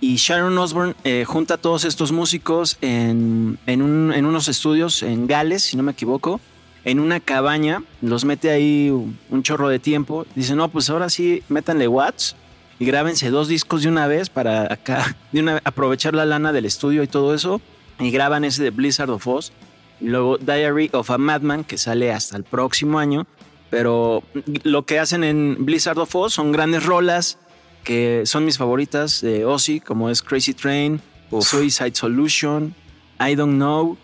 [0.00, 5.64] Y Sharon Osbourne eh, junta a todos estos músicos en, en, unos estudios en Gales,
[5.64, 6.40] si no me equivoco,
[6.84, 10.24] en una cabaña, los mete ahí un, chorro de tiempo.
[10.36, 12.36] Dice, no, pues ahora sí, métanle watts
[12.78, 16.66] y grábense dos discos de una vez para acá, de una, aprovechar la lana del
[16.66, 17.60] estudio y todo eso.
[17.98, 19.52] Y graban ese de Blizzard of Oz.
[20.00, 23.26] Y luego Diary of a Madman, que sale hasta el próximo año.
[23.70, 24.22] Pero
[24.62, 27.38] lo que hacen en Blizzard of Oz son grandes rolas
[27.86, 31.00] que son mis favoritas de Ozzy, como es Crazy Train,
[31.40, 32.74] Suicide Solution,
[33.20, 33.96] I Don't Know.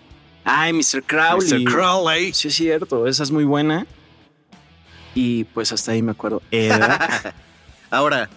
[0.45, 1.03] Ay, Mr.
[1.03, 1.65] Crowley.
[1.65, 1.73] Mr.
[1.73, 2.33] Crowley.
[2.33, 3.85] Sí, es cierto, esa es muy buena.
[5.17, 6.41] Y pues hasta ahí me acuerdo.
[7.91, 8.31] Ahora,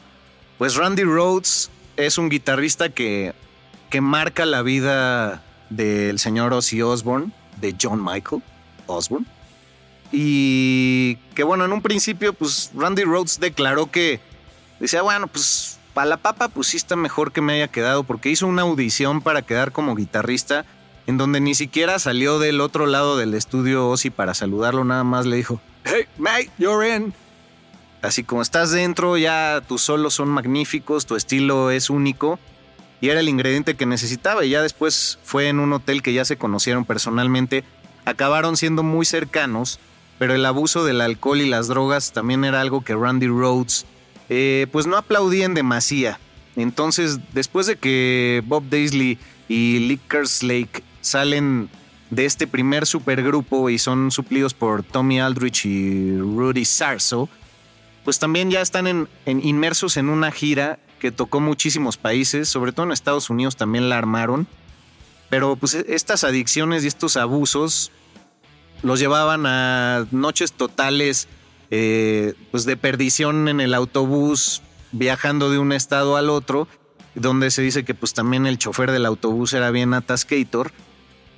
[0.57, 3.33] pues Randy Rhodes es un guitarrista que,
[3.89, 8.41] que marca la vida del señor Ozzy Osbourne, de John Michael
[8.87, 9.27] Osbourne.
[10.11, 14.19] Y que bueno, en un principio, pues Randy Rhodes declaró que
[14.79, 18.29] decía, bueno, pues para la papa, pues sí está mejor que me haya quedado, porque
[18.29, 20.65] hizo una audición para quedar como guitarrista,
[21.07, 25.25] en donde ni siquiera salió del otro lado del estudio Ozzy para saludarlo, nada más
[25.25, 27.13] le dijo, hey, mate, you're in.
[28.05, 32.39] Así como estás dentro, ya tus solos son magníficos, tu estilo es único.
[33.01, 34.45] Y era el ingrediente que necesitaba.
[34.45, 37.63] Y ya después fue en un hotel que ya se conocieron personalmente.
[38.05, 39.79] Acabaron siendo muy cercanos
[40.17, 43.85] pero el abuso del alcohol y las drogas también era algo que Randy Rhodes
[44.29, 46.19] eh, pues no aplaudía en demasía.
[46.55, 51.69] Entonces, después de que Bob Daisley y Lickers Lake salen
[52.09, 57.29] de este primer supergrupo y son suplidos por Tommy Aldrich y Rudy Sarso,
[58.05, 62.91] pues también ya están inmersos en una gira que tocó muchísimos países, sobre todo en
[62.91, 64.47] Estados Unidos también la armaron.
[65.29, 67.91] Pero pues estas adicciones y estos abusos
[68.83, 71.27] los llevaban a noches totales
[71.71, 76.67] eh, pues de perdición en el autobús, viajando de un estado al otro,
[77.15, 80.71] donde se dice que pues también el chofer del autobús era bien atascator.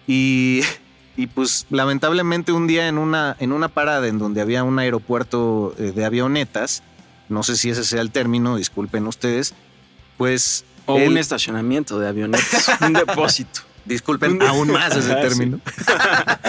[0.05, 0.61] Y,
[1.17, 5.75] y pues lamentablemente un día en una, en una parada en donde había un aeropuerto
[5.79, 6.83] eh, de avionetas,
[7.27, 9.55] no sé si ese sea el término, disculpen ustedes,
[10.17, 10.63] pues...
[10.85, 13.61] O un estacionamiento de avionetas, un depósito.
[13.83, 15.59] Disculpen aún más ese término.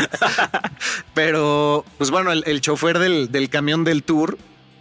[1.15, 4.39] Pero, pues bueno, el, chofer del, camión del tour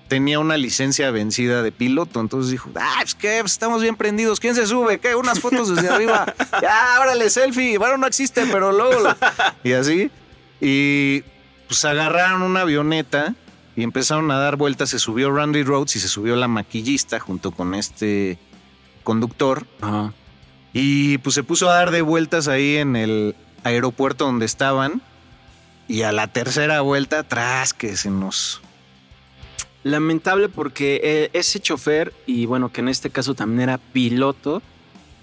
[0.07, 2.19] tenía una licencia vencida de piloto.
[2.19, 4.39] Entonces dijo, ah, qué, pues estamos bien prendidos.
[4.39, 4.99] ¿Quién se sube?
[4.99, 5.15] ¿Qué?
[5.15, 6.33] Unas fotos desde arriba.
[6.61, 7.77] Ya, órale, selfie.
[7.77, 9.15] Bueno, no existe, pero luego.
[9.63, 10.09] Y así.
[10.59, 11.23] Y
[11.67, 13.35] pues agarraron una avioneta
[13.75, 14.89] y empezaron a dar vueltas.
[14.89, 18.39] Se subió Randy Rhodes y se subió la maquillista junto con este
[19.03, 19.67] conductor.
[19.81, 20.13] Ajá.
[20.73, 25.01] Y pues se puso a dar de vueltas ahí en el aeropuerto donde estaban.
[25.87, 28.61] Y a la tercera vuelta, atrás que se nos...
[29.91, 34.61] Lamentable porque eh, ese chofer, y bueno, que en este caso también era piloto,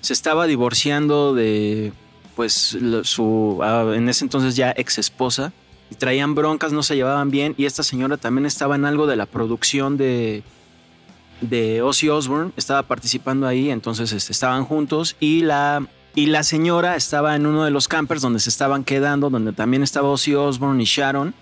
[0.00, 1.92] se estaba divorciando de,
[2.36, 5.52] pues, su, ah, en ese entonces ya ex esposa.
[5.90, 7.54] Y traían broncas, no se llevaban bien.
[7.58, 10.42] Y esta señora también estaba en algo de la producción de,
[11.40, 16.96] de Ozzy Osbourne estaba participando ahí, entonces este, estaban juntos y la, y la señora
[16.96, 20.82] estaba en uno de los campers donde se estaban quedando, donde también estaba Ozzy Osbourne
[20.82, 21.34] y Sharon.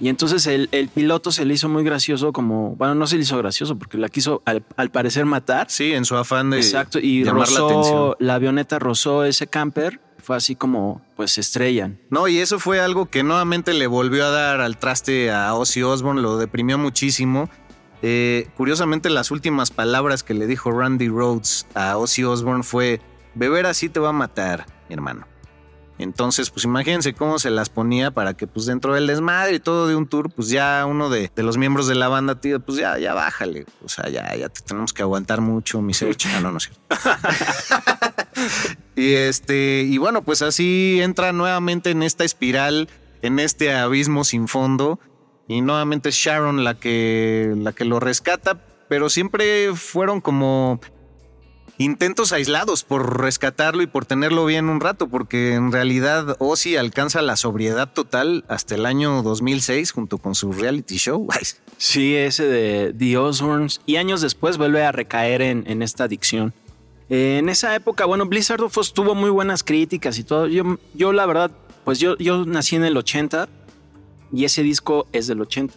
[0.00, 3.38] Y entonces el, piloto se le hizo muy gracioso, como, bueno, no se le hizo
[3.38, 5.70] gracioso porque la quiso al, parecer matar.
[5.70, 8.16] Sí, en su afán de Exacto, y llamar la atención.
[8.18, 12.00] La avioneta rozó ese camper, fue así como, pues se estrellan.
[12.10, 15.82] No, y eso fue algo que nuevamente le volvió a dar al traste a Ozzy
[15.82, 17.48] Osbourne, lo deprimió muchísimo.
[18.02, 23.00] Eh, curiosamente, las últimas palabras que le dijo Randy Rhodes a Ozzy Osbourne fue:
[23.34, 25.26] Beber así te va a matar, mi hermano.
[25.98, 29.86] Entonces, pues imagínense cómo se las ponía para que, pues dentro del desmadre y todo
[29.86, 32.98] de un tour, pues ya uno de, los miembros de la banda, tío, pues ya,
[32.98, 33.64] ya bájale.
[33.84, 36.16] O sea, ya, ya te tenemos que aguantar mucho, mi ser.
[36.34, 36.58] Ah, no, no, no
[38.96, 42.88] Y este, y bueno, pues así entra nuevamente en esta espiral,
[43.22, 44.98] en este abismo sin fondo.
[45.46, 50.80] Y nuevamente es Sharon la que, la que lo rescata, pero siempre fueron como
[51.78, 57.22] intentos aislados por rescatarlo y por tenerlo bien un rato, porque en realidad Ozzy alcanza
[57.22, 61.28] la sobriedad total hasta el año 2006 junto con su reality show.
[61.76, 63.80] Sí, ese de The Osbournes.
[63.84, 66.54] Y años después vuelve a recaer en, esta adicción.
[67.10, 70.46] Eh, en esa época, bueno, Blizzard of Oz tuvo muy buenas críticas y todo.
[70.46, 71.50] Yo, yo la verdad,
[71.84, 73.48] pues yo, yo nací en el 80
[74.32, 75.74] y ese disco es del 80.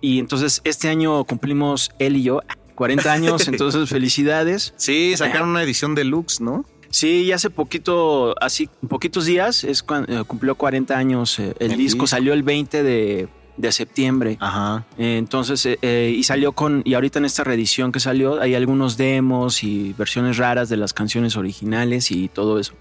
[0.00, 2.40] Y entonces este año cumplimos él y yo
[2.82, 4.74] 40 años, entonces felicidades.
[4.76, 6.64] Sí, sacaron una edición deluxe, ¿no?
[6.90, 11.70] Sí, y hace poquito, así, poquitos días, es cuando eh, cumplió 40 años eh, el,
[11.72, 12.06] El disco, disco.
[12.08, 14.36] salió el 20 de, de septiembre.
[14.40, 14.84] Ajá.
[14.98, 18.96] Eh, entonces, eh, y salió con, y ahorita en esta reedición que salió, hay algunos
[18.96, 22.74] demos y versiones raras de las canciones originales y todo eso.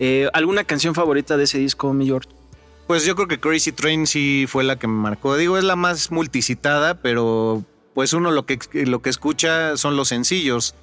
[0.00, 2.28] Eh, ¿Alguna canción favorita de ese disco, mi George?
[2.88, 5.36] Pues yo creo que Crazy Train sí fue la que me marcó.
[5.36, 7.62] Digo, es la más multicitada, pero
[7.94, 10.74] pues uno lo que, lo que escucha son los sencillos.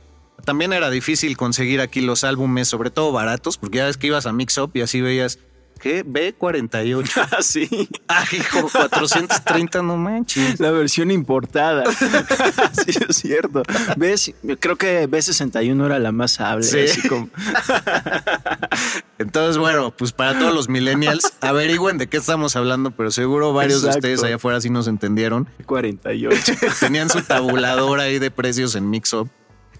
[0.45, 4.25] También era difícil conseguir aquí los álbumes, sobre todo baratos, porque ya ves que ibas
[4.25, 5.39] a Mix Up y así veías,
[5.79, 6.05] ¿qué?
[6.05, 7.09] B48.
[7.31, 7.89] Ah, sí.
[8.07, 10.59] Ah, hijo, 430, no manches.
[10.59, 11.83] La versión importada.
[12.73, 13.63] sí, es cierto.
[13.97, 14.33] ¿Ves?
[14.59, 16.63] Creo que B61 era la más hable.
[16.63, 16.79] Sí.
[16.79, 17.29] así como-
[19.17, 23.79] Entonces, bueno, pues para todos los millennials, averigüen de qué estamos hablando, pero seguro varios
[23.83, 24.07] Exacto.
[24.07, 25.47] de ustedes allá afuera sí nos entendieron.
[25.65, 26.53] 48.
[26.79, 29.27] Tenían su tabulador ahí de precios en Mixup.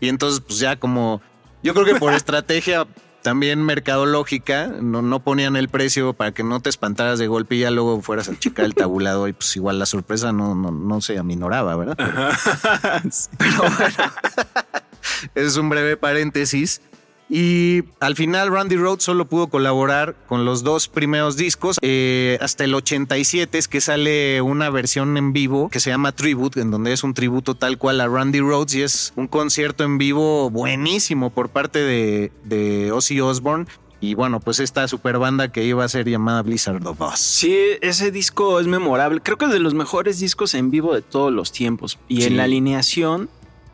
[0.01, 1.21] Y entonces, pues ya como.
[1.63, 2.85] Yo creo que por estrategia
[3.21, 7.59] también mercadológica, no, no ponían el precio para que no te espantaras de golpe y
[7.59, 11.01] ya luego fueras a checar el tabulador y pues igual la sorpresa no, no, no
[11.01, 11.97] se aminoraba, ¿verdad?
[13.37, 14.13] Pero bueno,
[15.35, 16.81] es un breve paréntesis.
[17.29, 21.77] Y al final Randy Rhoads solo pudo colaborar con los dos primeros discos.
[21.81, 26.59] Eh, hasta el 87 es que sale una versión en vivo que se llama Tribute,
[26.59, 29.99] en donde es un tributo tal cual a Randy Rhoads y es un concierto en
[29.99, 33.67] vivo buenísimo por parte de, de Ozzy Osbourne.
[34.01, 37.19] Y bueno, pues esta super banda que iba a ser llamada Blizzard of Oz.
[37.19, 39.19] Sí, ese disco es memorable.
[39.21, 41.99] Creo que es de los mejores discos en vivo de todos los tiempos.
[42.07, 42.27] Y Sí.
[42.27, 43.29] en la alineación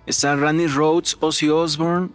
[0.08, 2.10] está Randy Rhoads, Ozzy Osbourne,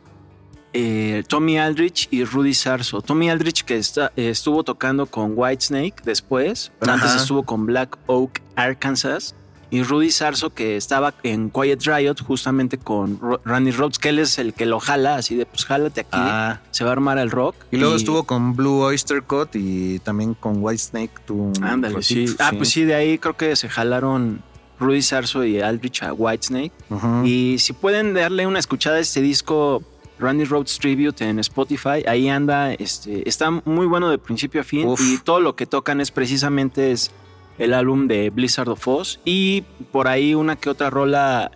[0.73, 3.03] eh, Tommy Aldrich y Rudy Sarso.
[3.03, 7.03] Tommy Aldrich que está, eh, estuvo tocando con Whitesnake después, pero Ajá.
[7.07, 9.35] antes estuvo con Black Oak, Arkansas.
[9.73, 14.19] Y Rudy Sarso que estaba en Quiet Riot justamente con Ro- Randy Rhoads, que él
[14.19, 16.61] es el que lo jala, así de pues jálate aquí, Ah.
[16.73, 17.55] se va a armar el rock.
[17.71, 21.13] Y luego estuvo con Blue Oyster Cult y también con Whitesnake.
[21.63, 22.27] Ándale, sí.
[22.41, 24.43] Ah, pues sí, de ahí creo que se jalaron
[24.81, 26.73] Rudy Sarso y Aldrich a Whitesnake.
[27.25, 29.85] Y si pueden darle una escuchada a este disco
[30.21, 34.87] Randy Rhoads Tribute en Spotify, ahí anda, este, está muy bueno de principio a fin
[34.87, 35.01] Uf.
[35.01, 37.11] y todo lo que tocan es precisamente es
[37.59, 41.51] el álbum de Blizzard of Oz y por ahí una que otra rola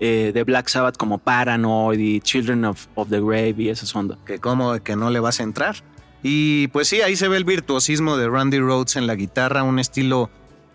[0.00, 4.18] eh, de Black Sabbath como Paranoid y Children of, of the Grave y esas ondas.
[4.26, 5.76] que como que no le vas a entrar.
[6.22, 9.78] Y pues sí, ahí se ve el virtuosismo de Randy Rhoads en la guitarra, un
[9.78, 10.30] estilo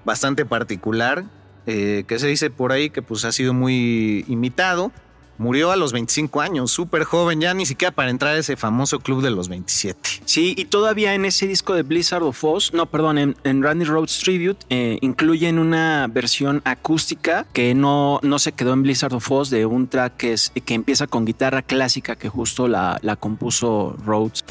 [0.05, 1.25] bastante particular,
[1.65, 4.91] eh, que se dice por ahí que pues ha sido muy imitado.
[5.39, 8.99] Murió a los 25 años, súper joven, ya ni siquiera para entrar a ese famoso
[8.99, 9.97] club de los 27.
[10.25, 13.85] Sí, y todavía en ese disco de Blizzard of Oz, no, perdón, en, en Randy
[13.85, 19.31] Rhoads Tribute, eh, incluyen una versión acústica que no, no se quedó en Blizzard of
[19.31, 23.15] Oz de un track que, es, que empieza con guitarra clásica que justo la, la
[23.15, 24.43] compuso Rhoads.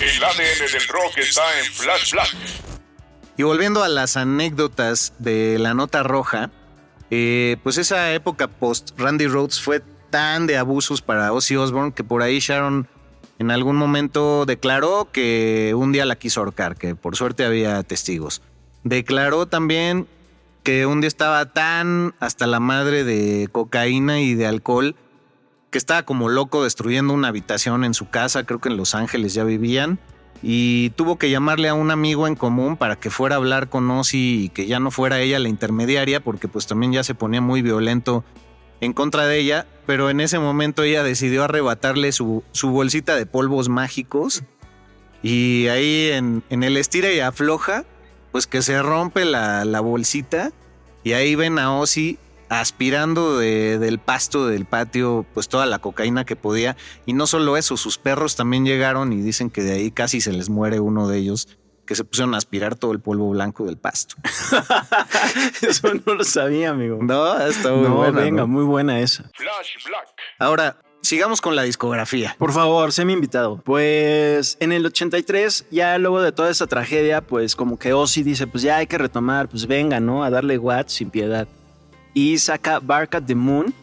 [0.00, 2.34] El ADN del rock está en Flash Black.
[3.36, 6.50] Y volviendo a las anécdotas de la nota roja,
[7.10, 12.04] eh, pues esa época post Randy Rhoads fue tan de abusos para Ozzy Osbourne que
[12.04, 12.88] por ahí Sharon
[13.38, 18.42] en algún momento declaró que un día la quiso ahorcar, que por suerte había testigos.
[18.84, 20.06] Declaró también
[20.62, 24.94] que un día estaba tan hasta la madre de cocaína y de alcohol
[25.70, 29.34] que estaba como loco destruyendo una habitación en su casa, creo que en Los Ángeles
[29.34, 29.98] ya vivían,
[30.42, 33.90] y tuvo que llamarle a un amigo en común para que fuera a hablar con
[33.90, 37.40] Ozzy y que ya no fuera ella la intermediaria, porque pues también ya se ponía
[37.40, 38.24] muy violento
[38.80, 43.26] en contra de ella, pero en ese momento ella decidió arrebatarle su, su bolsita de
[43.26, 44.42] polvos mágicos.
[45.22, 47.84] Y ahí en, en el estira y afloja,
[48.32, 50.52] pues que se rompe la, la bolsita.
[51.04, 52.18] Y ahí ven a Ozzy
[52.48, 56.76] aspirando de- del pasto del patio pues toda la cocaína que podía.
[57.06, 60.32] Y no solo eso, sus perros también llegaron y dicen que de ahí casi se
[60.32, 61.48] les muere uno de ellos
[61.90, 64.14] que se pusieron a aspirar todo el polvo blanco del pasto.
[65.60, 67.00] Eso no lo sabía, amigo.
[67.02, 68.46] No, está muy no, buena, venga, ¿no?
[68.46, 69.24] muy buena esa.
[69.34, 70.06] Flash Black.
[70.38, 72.36] Ahora, sigamos con la discografía.
[72.38, 73.60] Por favor, sé mi invitado.
[73.64, 78.46] Pues en el 83, ya luego de toda esa tragedia, pues como que Ozzy dice,
[78.46, 80.22] pues ya hay que retomar, pues venga, ¿no?
[80.22, 81.48] A darle watts sin piedad.
[82.14, 83.74] Y saca Bark at the Moon,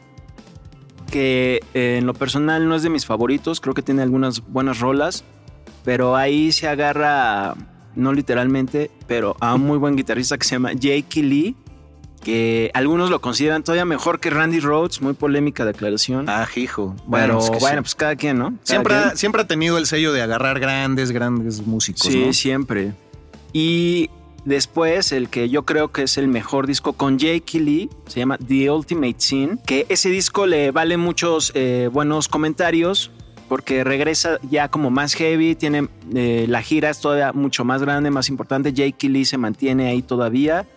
[1.11, 4.79] que eh, en lo personal no es de mis favoritos, creo que tiene algunas buenas
[4.79, 5.25] rolas,
[5.83, 7.53] pero ahí se agarra,
[7.97, 11.55] no literalmente, pero a un muy buen guitarrista que se llama Jake Lee,
[12.23, 16.29] que algunos lo consideran todavía mejor que Randy Rhodes, muy polémica declaración.
[16.29, 16.95] Ah, hijo.
[17.11, 17.81] Pero es que bueno, sí.
[17.81, 18.45] pues cada quien, ¿no?
[18.45, 19.09] Cada siempre, quien.
[19.09, 22.11] ha, siempre ha tenido el sello de agarrar grandes, grandes músicos.
[22.11, 22.33] Sí, ¿no?
[22.33, 22.93] siempre.
[23.53, 24.09] Y
[24.45, 28.37] después, el que yo creo que es el mejor disco con Jake Lee, se llama
[28.37, 33.11] The Ultimate Sin, que ese disco le vale muchos eh, buenos comentarios
[33.47, 38.11] porque regresa ya como más heavy, tiene eh, la gira es todavía mucho más grande,
[38.11, 38.73] más importante.
[38.73, 40.67] Jake Lee se mantiene ahí todavía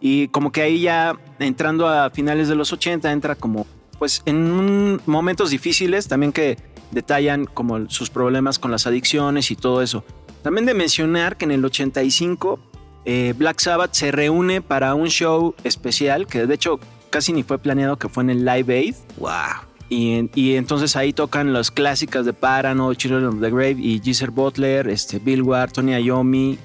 [0.00, 3.66] y como que ahí ya entrando a finales de los 80 entra como
[3.98, 6.56] pues en momentos difíciles también que
[6.90, 10.04] detallan como sus problemas con las adicciones y todo eso.
[10.42, 12.58] También de mencionar que en el 85
[13.04, 17.58] eh, Black Sabbath se reúne para un show especial que de hecho casi ni fue
[17.58, 18.94] planeado que fue en el Live Aid.
[19.18, 19.69] Wow.
[19.90, 24.00] Y, en- y entonces ahí tocan las clásicas de Parano, Children of the Grave y
[24.02, 26.56] Geezer Butler, este, Bill Ward, Tony Iommi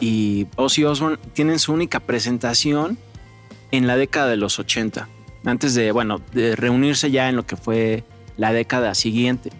[0.00, 2.98] y Ozzy Osbourne tienen su única presentación
[3.72, 5.08] en la década de los 80,
[5.44, 8.04] antes de, bueno, reunirse ya en lo que fue
[8.36, 9.50] la década siguiente.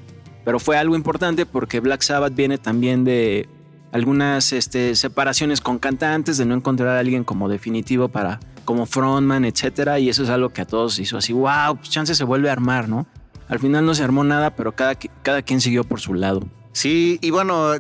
[0.44, 3.48] Pero fue algo importante porque Black Sabbath viene también de
[3.90, 8.38] algunas este, separaciones con cantantes, de no encontrar a alguien como definitivo para
[8.68, 12.14] como frontman, etcétera, y eso es algo que a todos hizo así, wow, pues chance
[12.14, 13.06] se vuelve a armar, ¿no?
[13.48, 16.42] Al final no se armó nada, pero cada, cada quien siguió por su lado.
[16.72, 17.70] Sí, y bueno,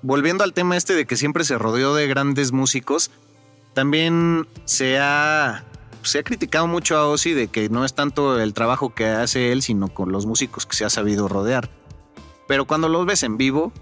[0.00, 3.10] volviendo al tema este de que siempre se rodeó de grandes músicos,
[3.74, 5.64] también se ha,
[6.02, 9.50] se ha criticado mucho a Ozzy de que no es tanto el trabajo que hace
[9.50, 11.68] él, sino con los músicos que se ha sabido rodear.
[12.46, 13.72] Pero cuando los ves en vivo,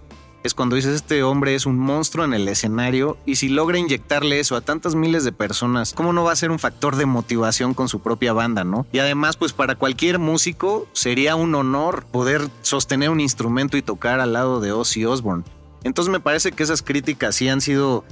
[0.46, 4.40] es cuando dices, este hombre es un monstruo en el escenario y si logra inyectarle
[4.40, 7.74] eso a tantas miles de personas, ¿cómo no va a ser un factor de motivación
[7.74, 8.86] con su propia banda, no?
[8.92, 14.20] Y además, pues para cualquier músico sería un honor poder sostener un instrumento y tocar
[14.20, 15.44] al lado de Ozzy Osbourne.
[15.84, 18.04] Entonces me parece que esas críticas sí han sido,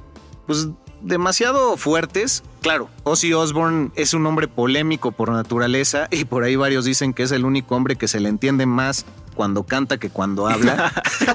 [0.46, 0.68] pues,
[1.04, 2.42] demasiado fuertes.
[2.62, 7.22] Claro, Ozzy Osbourne es un hombre polémico por naturaleza y por ahí varios dicen que
[7.22, 9.04] es el único hombre que se le entiende más
[9.34, 10.92] cuando canta que cuando habla.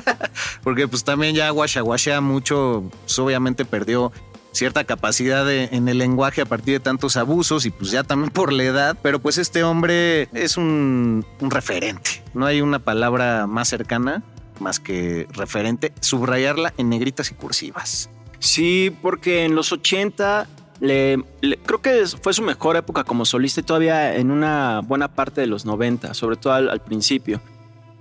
[0.64, 4.12] Porque pues también ya guachaguachea mucho, pues obviamente perdió
[4.52, 8.32] cierta capacidad de- en el lenguaje a partir de tantos abusos y pues ya también
[8.32, 13.46] por la edad, pero pues este hombre es un, un referente, no hay una palabra
[13.48, 14.24] más cercana
[14.60, 18.10] más que referente, subrayarla en negritas y cursivas.
[18.40, 20.48] Sí, porque en los 80
[20.82, 25.08] le, le- creo que fue su mejor época como solista y todavía en una buena
[25.10, 27.40] parte de los 90, sobre todo al, al principio.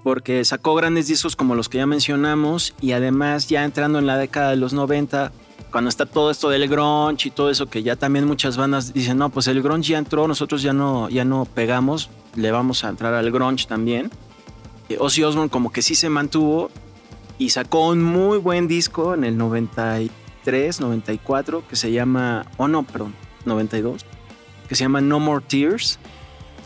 [0.09, 4.17] Porque sacó grandes discos como los que ya mencionamos y además ya entrando en la
[4.17, 5.33] década de los 90,
[5.71, 9.19] cuando está todo esto del grunge y todo eso que ya también muchas bandas dicen,
[9.19, 12.89] no, pues el grunge ya entró, nosotros ya no, ya no pegamos, le vamos a
[12.89, 14.11] entrar al grunge también.
[14.89, 16.71] Eh, Ozzy Osbourne como que sí se mantuvo
[17.37, 22.83] y sacó un muy buen disco en el 93, 94 que se llama, oh no,
[22.83, 24.07] perdón, 92,
[24.71, 25.99] que se llama No More Tears,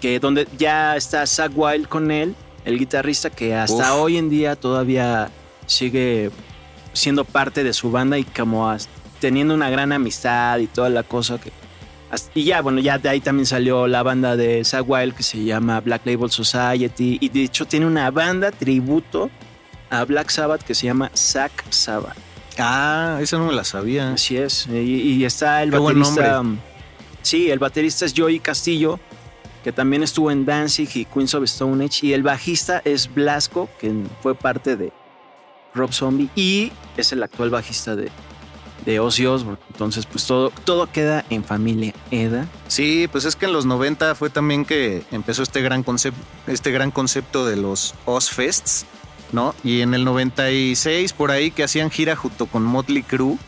[0.01, 4.01] que donde ya está Zach Wild con él, el guitarrista que hasta Uf.
[4.03, 5.31] hoy en día todavía
[5.67, 6.31] sigue
[6.93, 8.75] siendo parte de su banda y como
[9.21, 11.51] teniendo una gran amistad y toda la cosa que
[12.35, 15.43] y ya, bueno, ya de ahí también salió la banda de Zach Wild que se
[15.45, 19.31] llama Black Label Society y de hecho tiene una banda tributo
[19.89, 22.17] a Black Sabbath que se llama Zack Sabbath.
[22.59, 24.13] Ah, esa no me la sabía.
[24.13, 24.67] Así es.
[24.67, 26.33] Y, y está el Qué buen baterista.
[26.35, 26.63] nombre.
[27.23, 29.01] Sí, el baterista es Joey Castillo,
[29.63, 32.07] que también estuvo en Danzig y Queens of Stone Age.
[32.07, 34.93] Y el bajista es Blasco, que fue parte de
[35.75, 38.11] Rob Zombie y es el actual bajista de,
[38.85, 39.61] de Ozzy Osbourne.
[39.71, 42.47] Entonces, pues todo, todo queda en familia Eda.
[42.69, 46.71] Sí, pues es que en los 90 fue también que empezó este gran concepto, este
[46.71, 48.87] gran concepto de los Ozfests,
[49.33, 49.55] ¿no?
[49.65, 53.39] Y en el 96 por ahí que hacían gira junto con Motley Crue,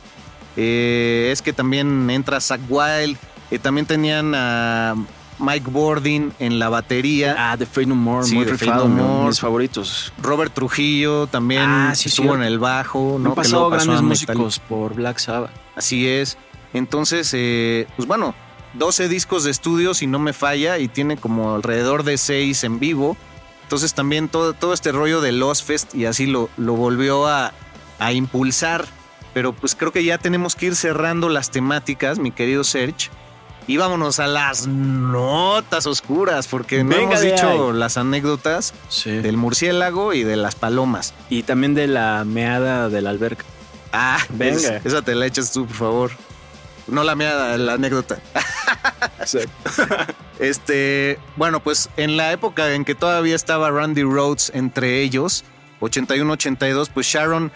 [0.56, 3.18] eh, es que también entra Zach Wild,
[3.50, 4.94] eh, también tenían a
[5.38, 7.34] Mike Bordin en la batería.
[7.38, 9.02] Ah, The Fate No More, Sí, muy rifado, No ¿no?
[9.08, 9.28] More.
[9.28, 10.12] mis favoritos.
[10.22, 13.30] Robert Trujillo también Ah, sí, estuvo en el bajo, ¿no?
[13.30, 15.50] Han pasado grandes músicos por Black Sabbath.
[15.76, 16.38] Así es.
[16.72, 18.34] Entonces, eh, pues bueno,
[18.74, 22.78] 12 discos de estudio, si no me falla, y tiene como alrededor de 6 en
[22.80, 23.16] vivo.
[23.62, 27.52] Entonces también todo, todo este rollo de Lost Fest y así lo, lo volvió a,
[27.98, 28.84] a impulsar.
[29.32, 33.10] Pero pues creo que ya tenemos que ir cerrando las temáticas, mi querido Serge.
[33.66, 37.78] Y vámonos a las notas oscuras, porque no Venga hemos dicho ahí.
[37.78, 39.10] las anécdotas Sí.
[39.10, 41.14] del murciélago y de las palomas.
[41.30, 43.44] Y también de la meada de la alberca.
[43.92, 44.76] Ah, Venga.
[44.76, 46.10] es- esa te la echas tú, por favor.
[46.86, 48.18] No la mía, la anécdota.
[50.38, 55.44] Este, bueno, pues en la época en que todavía estaba Randy Rhodes entre ellos,
[55.80, 57.52] 81-82, pues Sharon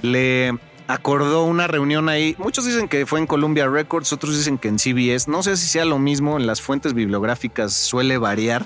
[0.00, 0.58] le
[0.88, 2.34] acordó una reunión ahí.
[2.38, 5.30] Muchos dicen que fue en Columbia Records, otros dicen que en CBS.
[5.30, 8.64] No sé si sea lo mismo, en las fuentes bibliográficas suele variar.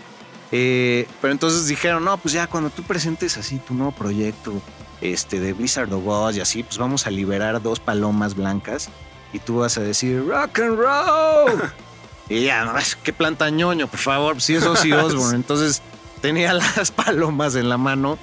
[0.53, 4.53] Eh, pero entonces dijeron, no, pues ya cuando tú presentes así tu nuevo proyecto
[5.01, 8.89] este, de Blizzard of Oz y así, pues vamos a liberar dos palomas blancas
[9.33, 11.63] y tú vas a decir rock and roll.
[12.29, 15.37] y ya, no, que planta ñoño, por favor, pues sí es Ozzy Osbourne.
[15.37, 15.83] Entonces
[16.21, 18.19] tenía las palomas en la mano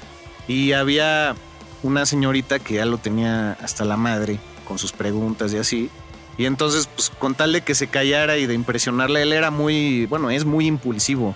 [0.47, 1.35] y había
[1.83, 5.89] una señorita que ya lo tenía hasta la madre con sus preguntas y así.
[6.37, 10.07] Y entonces, pues con tal de que se callara y de impresionarle, él era muy,
[10.07, 11.35] bueno, es muy impulsivo.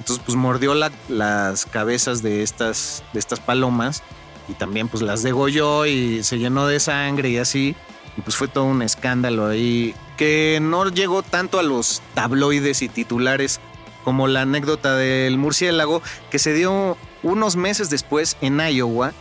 [0.00, 4.02] Entonces, pues mordió la- las cabezas de estas, de estas palomas
[4.48, 7.76] y también pues las degolló y se llenó de sangre y así.
[8.16, 12.88] Y pues fue todo un escándalo ahí que no llegó tanto a los tabloides y
[12.88, 13.60] titulares
[14.04, 19.12] como la anécdota del murciélago que se dio unos meses después en Iowa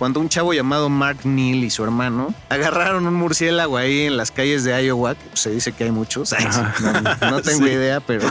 [0.00, 4.32] cuando un chavo llamado Mark Neal y su hermano agarraron un murciélago ahí en las
[4.32, 6.34] calles de Iowa, que pues, se dice que hay muchos,
[6.80, 7.72] no, no tengo Sí.
[7.72, 8.28] idea, pero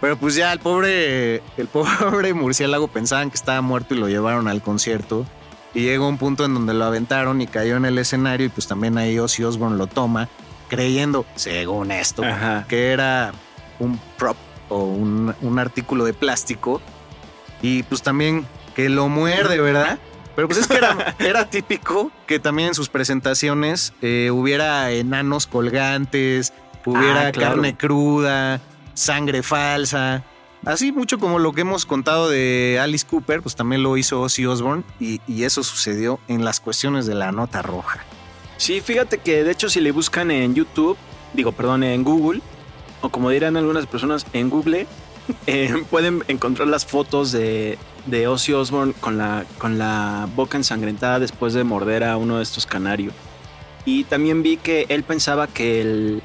[0.00, 4.46] pero pues ya el pobre, el pobre murciélago pensaban que estaba muerto y lo llevaron
[4.46, 5.26] al concierto.
[5.74, 8.66] Y llegó un punto en donde lo aventaron y cayó en el escenario y pues
[8.66, 10.28] también ahí Ozzy Osbourne lo toma,
[10.68, 12.64] creyendo, según esto, Ajá.
[12.68, 13.32] que era
[13.78, 14.36] un prop
[14.68, 16.80] o un, un artículo de plástico.
[17.62, 19.98] Y pues también que lo muerde, ¿verdad?
[20.36, 25.46] Pero pues es que era, era típico que también en sus presentaciones eh, hubiera enanos
[25.46, 26.52] colgantes,
[26.84, 27.54] hubiera Ah, claro.
[27.54, 28.60] carne cruda,
[28.94, 30.22] sangre falsa.
[30.64, 34.46] Así mucho como lo que hemos contado de Alice Cooper, pues también lo hizo Ozzy
[34.46, 38.04] Osbourne y, y eso sucedió en las cuestiones de la nota roja.
[38.58, 40.96] Sí, fíjate que de hecho si le buscan en YouTube,
[41.34, 42.40] digo, perdón, en Google,
[43.00, 44.86] o como dirán algunas personas, en Google,
[45.46, 51.18] eh, pueden encontrar las fotos de, de Ozzy Osbourne con la, con la boca ensangrentada
[51.18, 53.12] después de morder a uno de estos canarios.
[53.84, 56.22] Y también vi que él pensaba que el,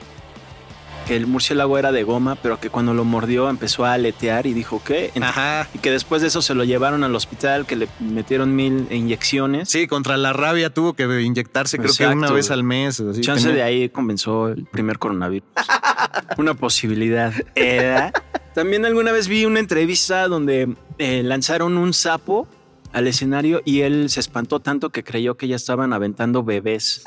[1.08, 4.54] que el murciélago era de goma, pero que cuando lo mordió empezó a aletear y
[4.54, 4.82] dijo,
[5.22, 5.68] Ajá.
[5.74, 9.70] Y que después de eso se lo llevaron al hospital, que le metieron mil inyecciones.
[9.70, 13.00] Sí, contra la rabia tuvo que inyectarse creo que una vez al mes.
[13.00, 13.22] así.
[13.22, 15.48] Chance Tenía- de ahí comenzó el primer coronavirus.
[16.38, 17.34] una posibilidad.
[17.56, 18.12] ¿Era?
[18.54, 22.48] También alguna vez vi una entrevista donde eh, lanzaron un sapo
[22.92, 27.04] al escenario y él se espantó tanto que creyó que ya estaban aventando bebés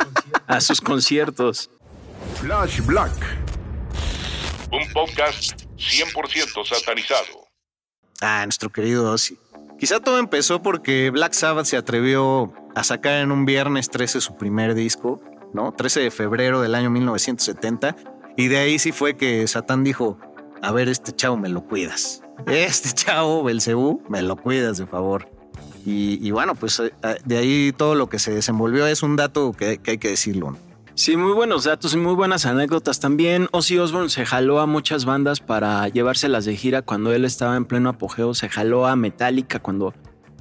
[0.47, 1.71] a sus conciertos.
[2.41, 3.13] Flash Black.
[4.75, 7.47] Un podcast 100% satanizado.
[8.21, 9.39] Ah, nuestro querido Ozzy.
[9.79, 14.37] Quizá todo empezó porque Black Sabbath se atrevió a sacar en un viernes 13 su
[14.37, 15.23] primer disco,
[15.53, 15.71] ¿no?
[15.71, 17.95] 13 de febrero del año 1970.
[18.37, 20.19] Y de ahí sí fue que Satán dijo,
[20.61, 22.25] a ver, este chavo me lo cuidas.
[22.49, 25.31] Este chavo, Belcebú, me lo cuidas de favor.
[25.87, 26.91] Y, bueno, pues eh,
[27.25, 30.57] de ahí todo lo que se desenvolvió es un dato que, hay que decirlo.
[30.97, 33.49] Sí, muy buenos datos y muy buenas anécdotas también.
[33.51, 37.65] Ozzy Osbourne se jaló a muchas bandas para llevárselas de gira cuando él estaba en
[37.65, 38.33] pleno apogeo.
[38.33, 39.93] Se jaló a Metallica cuando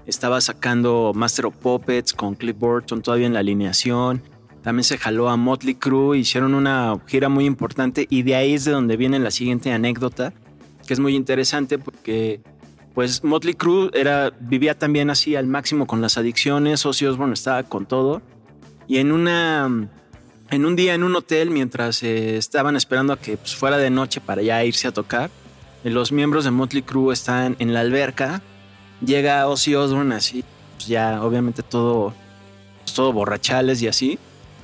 [0.06, 4.22] estaba sacando Master of Puppets con Cliff Burton todavía en la alineación.
[4.62, 8.64] También se jaló a Motley Crue, hicieron una gira muy importante y de ahí es
[8.64, 10.34] de donde viene la siguiente anécdota,
[10.86, 12.42] que es muy interesante porque
[12.94, 17.64] pues Motley Crue era, vivía también así al máximo con las adicciones, Ozzy Osbourne estaba
[17.64, 18.22] con todo
[18.88, 19.90] y en una
[20.50, 23.90] en un día en un hotel mientras eh, estaban esperando a que pues, fuera de
[23.90, 25.30] noche para ya irse a tocar,
[25.84, 28.42] los miembros de Motley Crue están en la alberca,
[29.06, 30.44] llega Ozzy Osbourne así,
[30.76, 32.14] pues ya obviamente todo
[32.84, 34.20] pues, todo borrachales y así.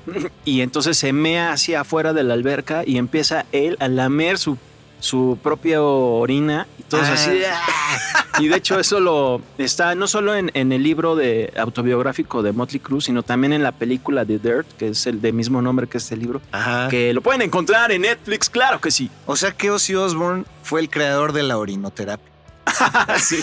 [0.46, 4.58] Y entonces se mea hacia afuera de la alberca y empieza él a lamer su,
[5.00, 7.14] su propia orina y todos Ah.
[7.14, 7.42] así.
[7.46, 8.26] "Ah".
[8.40, 12.52] Y de hecho eso lo está no solo en, en el libro de autobiográfico de
[12.54, 15.88] Motley Crue, sino también en la película de Dirt, que es el de mismo nombre
[15.88, 16.88] que este libro, Ajá.
[16.90, 19.10] que lo pueden encontrar en Netflix, claro que sí.
[19.26, 22.32] O sea que Ozzy Osbourne fue el creador de la orinoterapia.
[23.20, 23.40] sí.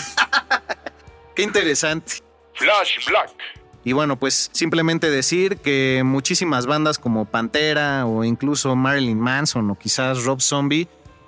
[1.35, 2.13] Qué interesante.
[2.55, 3.29] Flash Black.
[3.83, 9.75] Y bueno, pues simplemente decir que muchísimas bandas como Pantera o incluso Marilyn Manson o
[9.77, 10.87] quizás Rob Zombie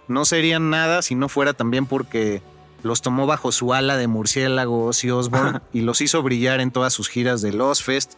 [0.09, 2.41] no serían nada si no fuera también porque
[2.83, 6.93] los tomó bajo su ala de murciélago Ozzy Osbourne y los hizo brillar en todas
[6.93, 8.13] sus giras de Lost Fest.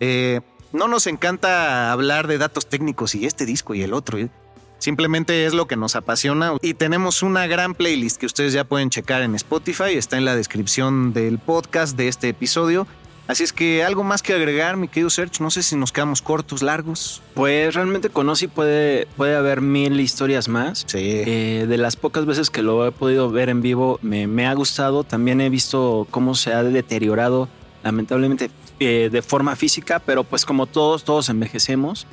[0.00, 0.40] Eh,
[0.72, 4.30] no nos encanta hablar de datos técnicos y este disco y el otro, ¿eh?
[4.78, 8.88] Simplemente es lo que nos apasiona y tenemos una gran playlist que ustedes ya pueden
[8.88, 12.86] checar en Spotify, está en la descripción del podcast de este episodio.
[13.30, 16.20] Así es que algo más que agregar, mi querido Serge, no sé si nos quedamos
[16.20, 17.22] cortos, largos.
[17.34, 20.82] Pues realmente con Ozzy puede, puede haber mil historias más.
[20.88, 20.98] Sí.
[20.98, 24.54] Eh, de las pocas veces que lo he podido ver en vivo, me, me ha
[24.54, 25.04] gustado.
[25.04, 27.48] También he visto cómo se ha deteriorado,
[27.84, 28.50] lamentablemente,
[28.80, 32.08] eh, de forma física, pero pues como todos, todos envejecemos.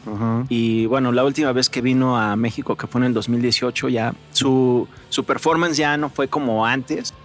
[0.50, 4.14] Y bueno, la última vez que vino a México, que fue en el 2018, ya
[4.34, 7.16] su, su performance ya no fue como antes.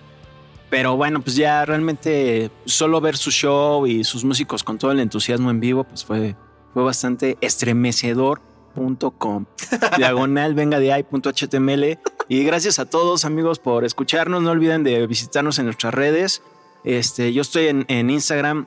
[0.73, 5.01] Pero bueno, pues ya realmente solo ver su show y sus músicos con todo el
[5.01, 6.35] entusiasmo en vivo, pues fue,
[6.73, 9.45] fue bastante estremecedor.com.
[9.99, 11.99] Diagonal venga de ahí.html.
[12.27, 14.43] Y gracias a todos amigos por escucharnos.
[14.43, 16.43] No olviden de visitarnos en nuestras redes.
[16.85, 18.65] Este, yo estoy en, en Instagram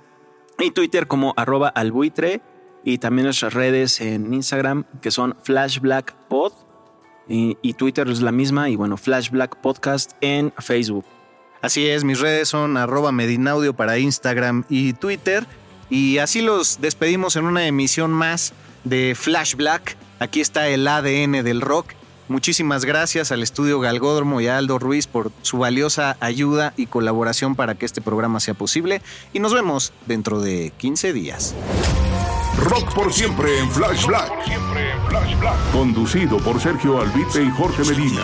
[0.60, 2.40] y Twitter como arroba albuitre
[2.84, 6.54] y también nuestras redes en Instagram que son flashblackpod
[7.28, 11.06] y, y Twitter es la misma y bueno, Flashblack Podcast en Facebook.
[11.62, 15.46] Así es, mis redes son arroba medinaudio para Instagram y Twitter.
[15.90, 18.54] Y así los despedimos en una emisión más
[18.84, 19.98] de Flash Black.
[20.20, 21.94] Aquí está el ADN del rock.
[22.28, 27.56] Muchísimas gracias al estudio Galgódromo y a Aldo Ruiz por su valiosa ayuda y colaboración
[27.56, 29.02] para que este programa sea posible.
[29.32, 31.54] Y nos vemos dentro de 15 días.
[32.58, 34.32] Rock por siempre en Flash Black.
[35.72, 38.24] Conducido por Sergio Albite y Jorge Medina.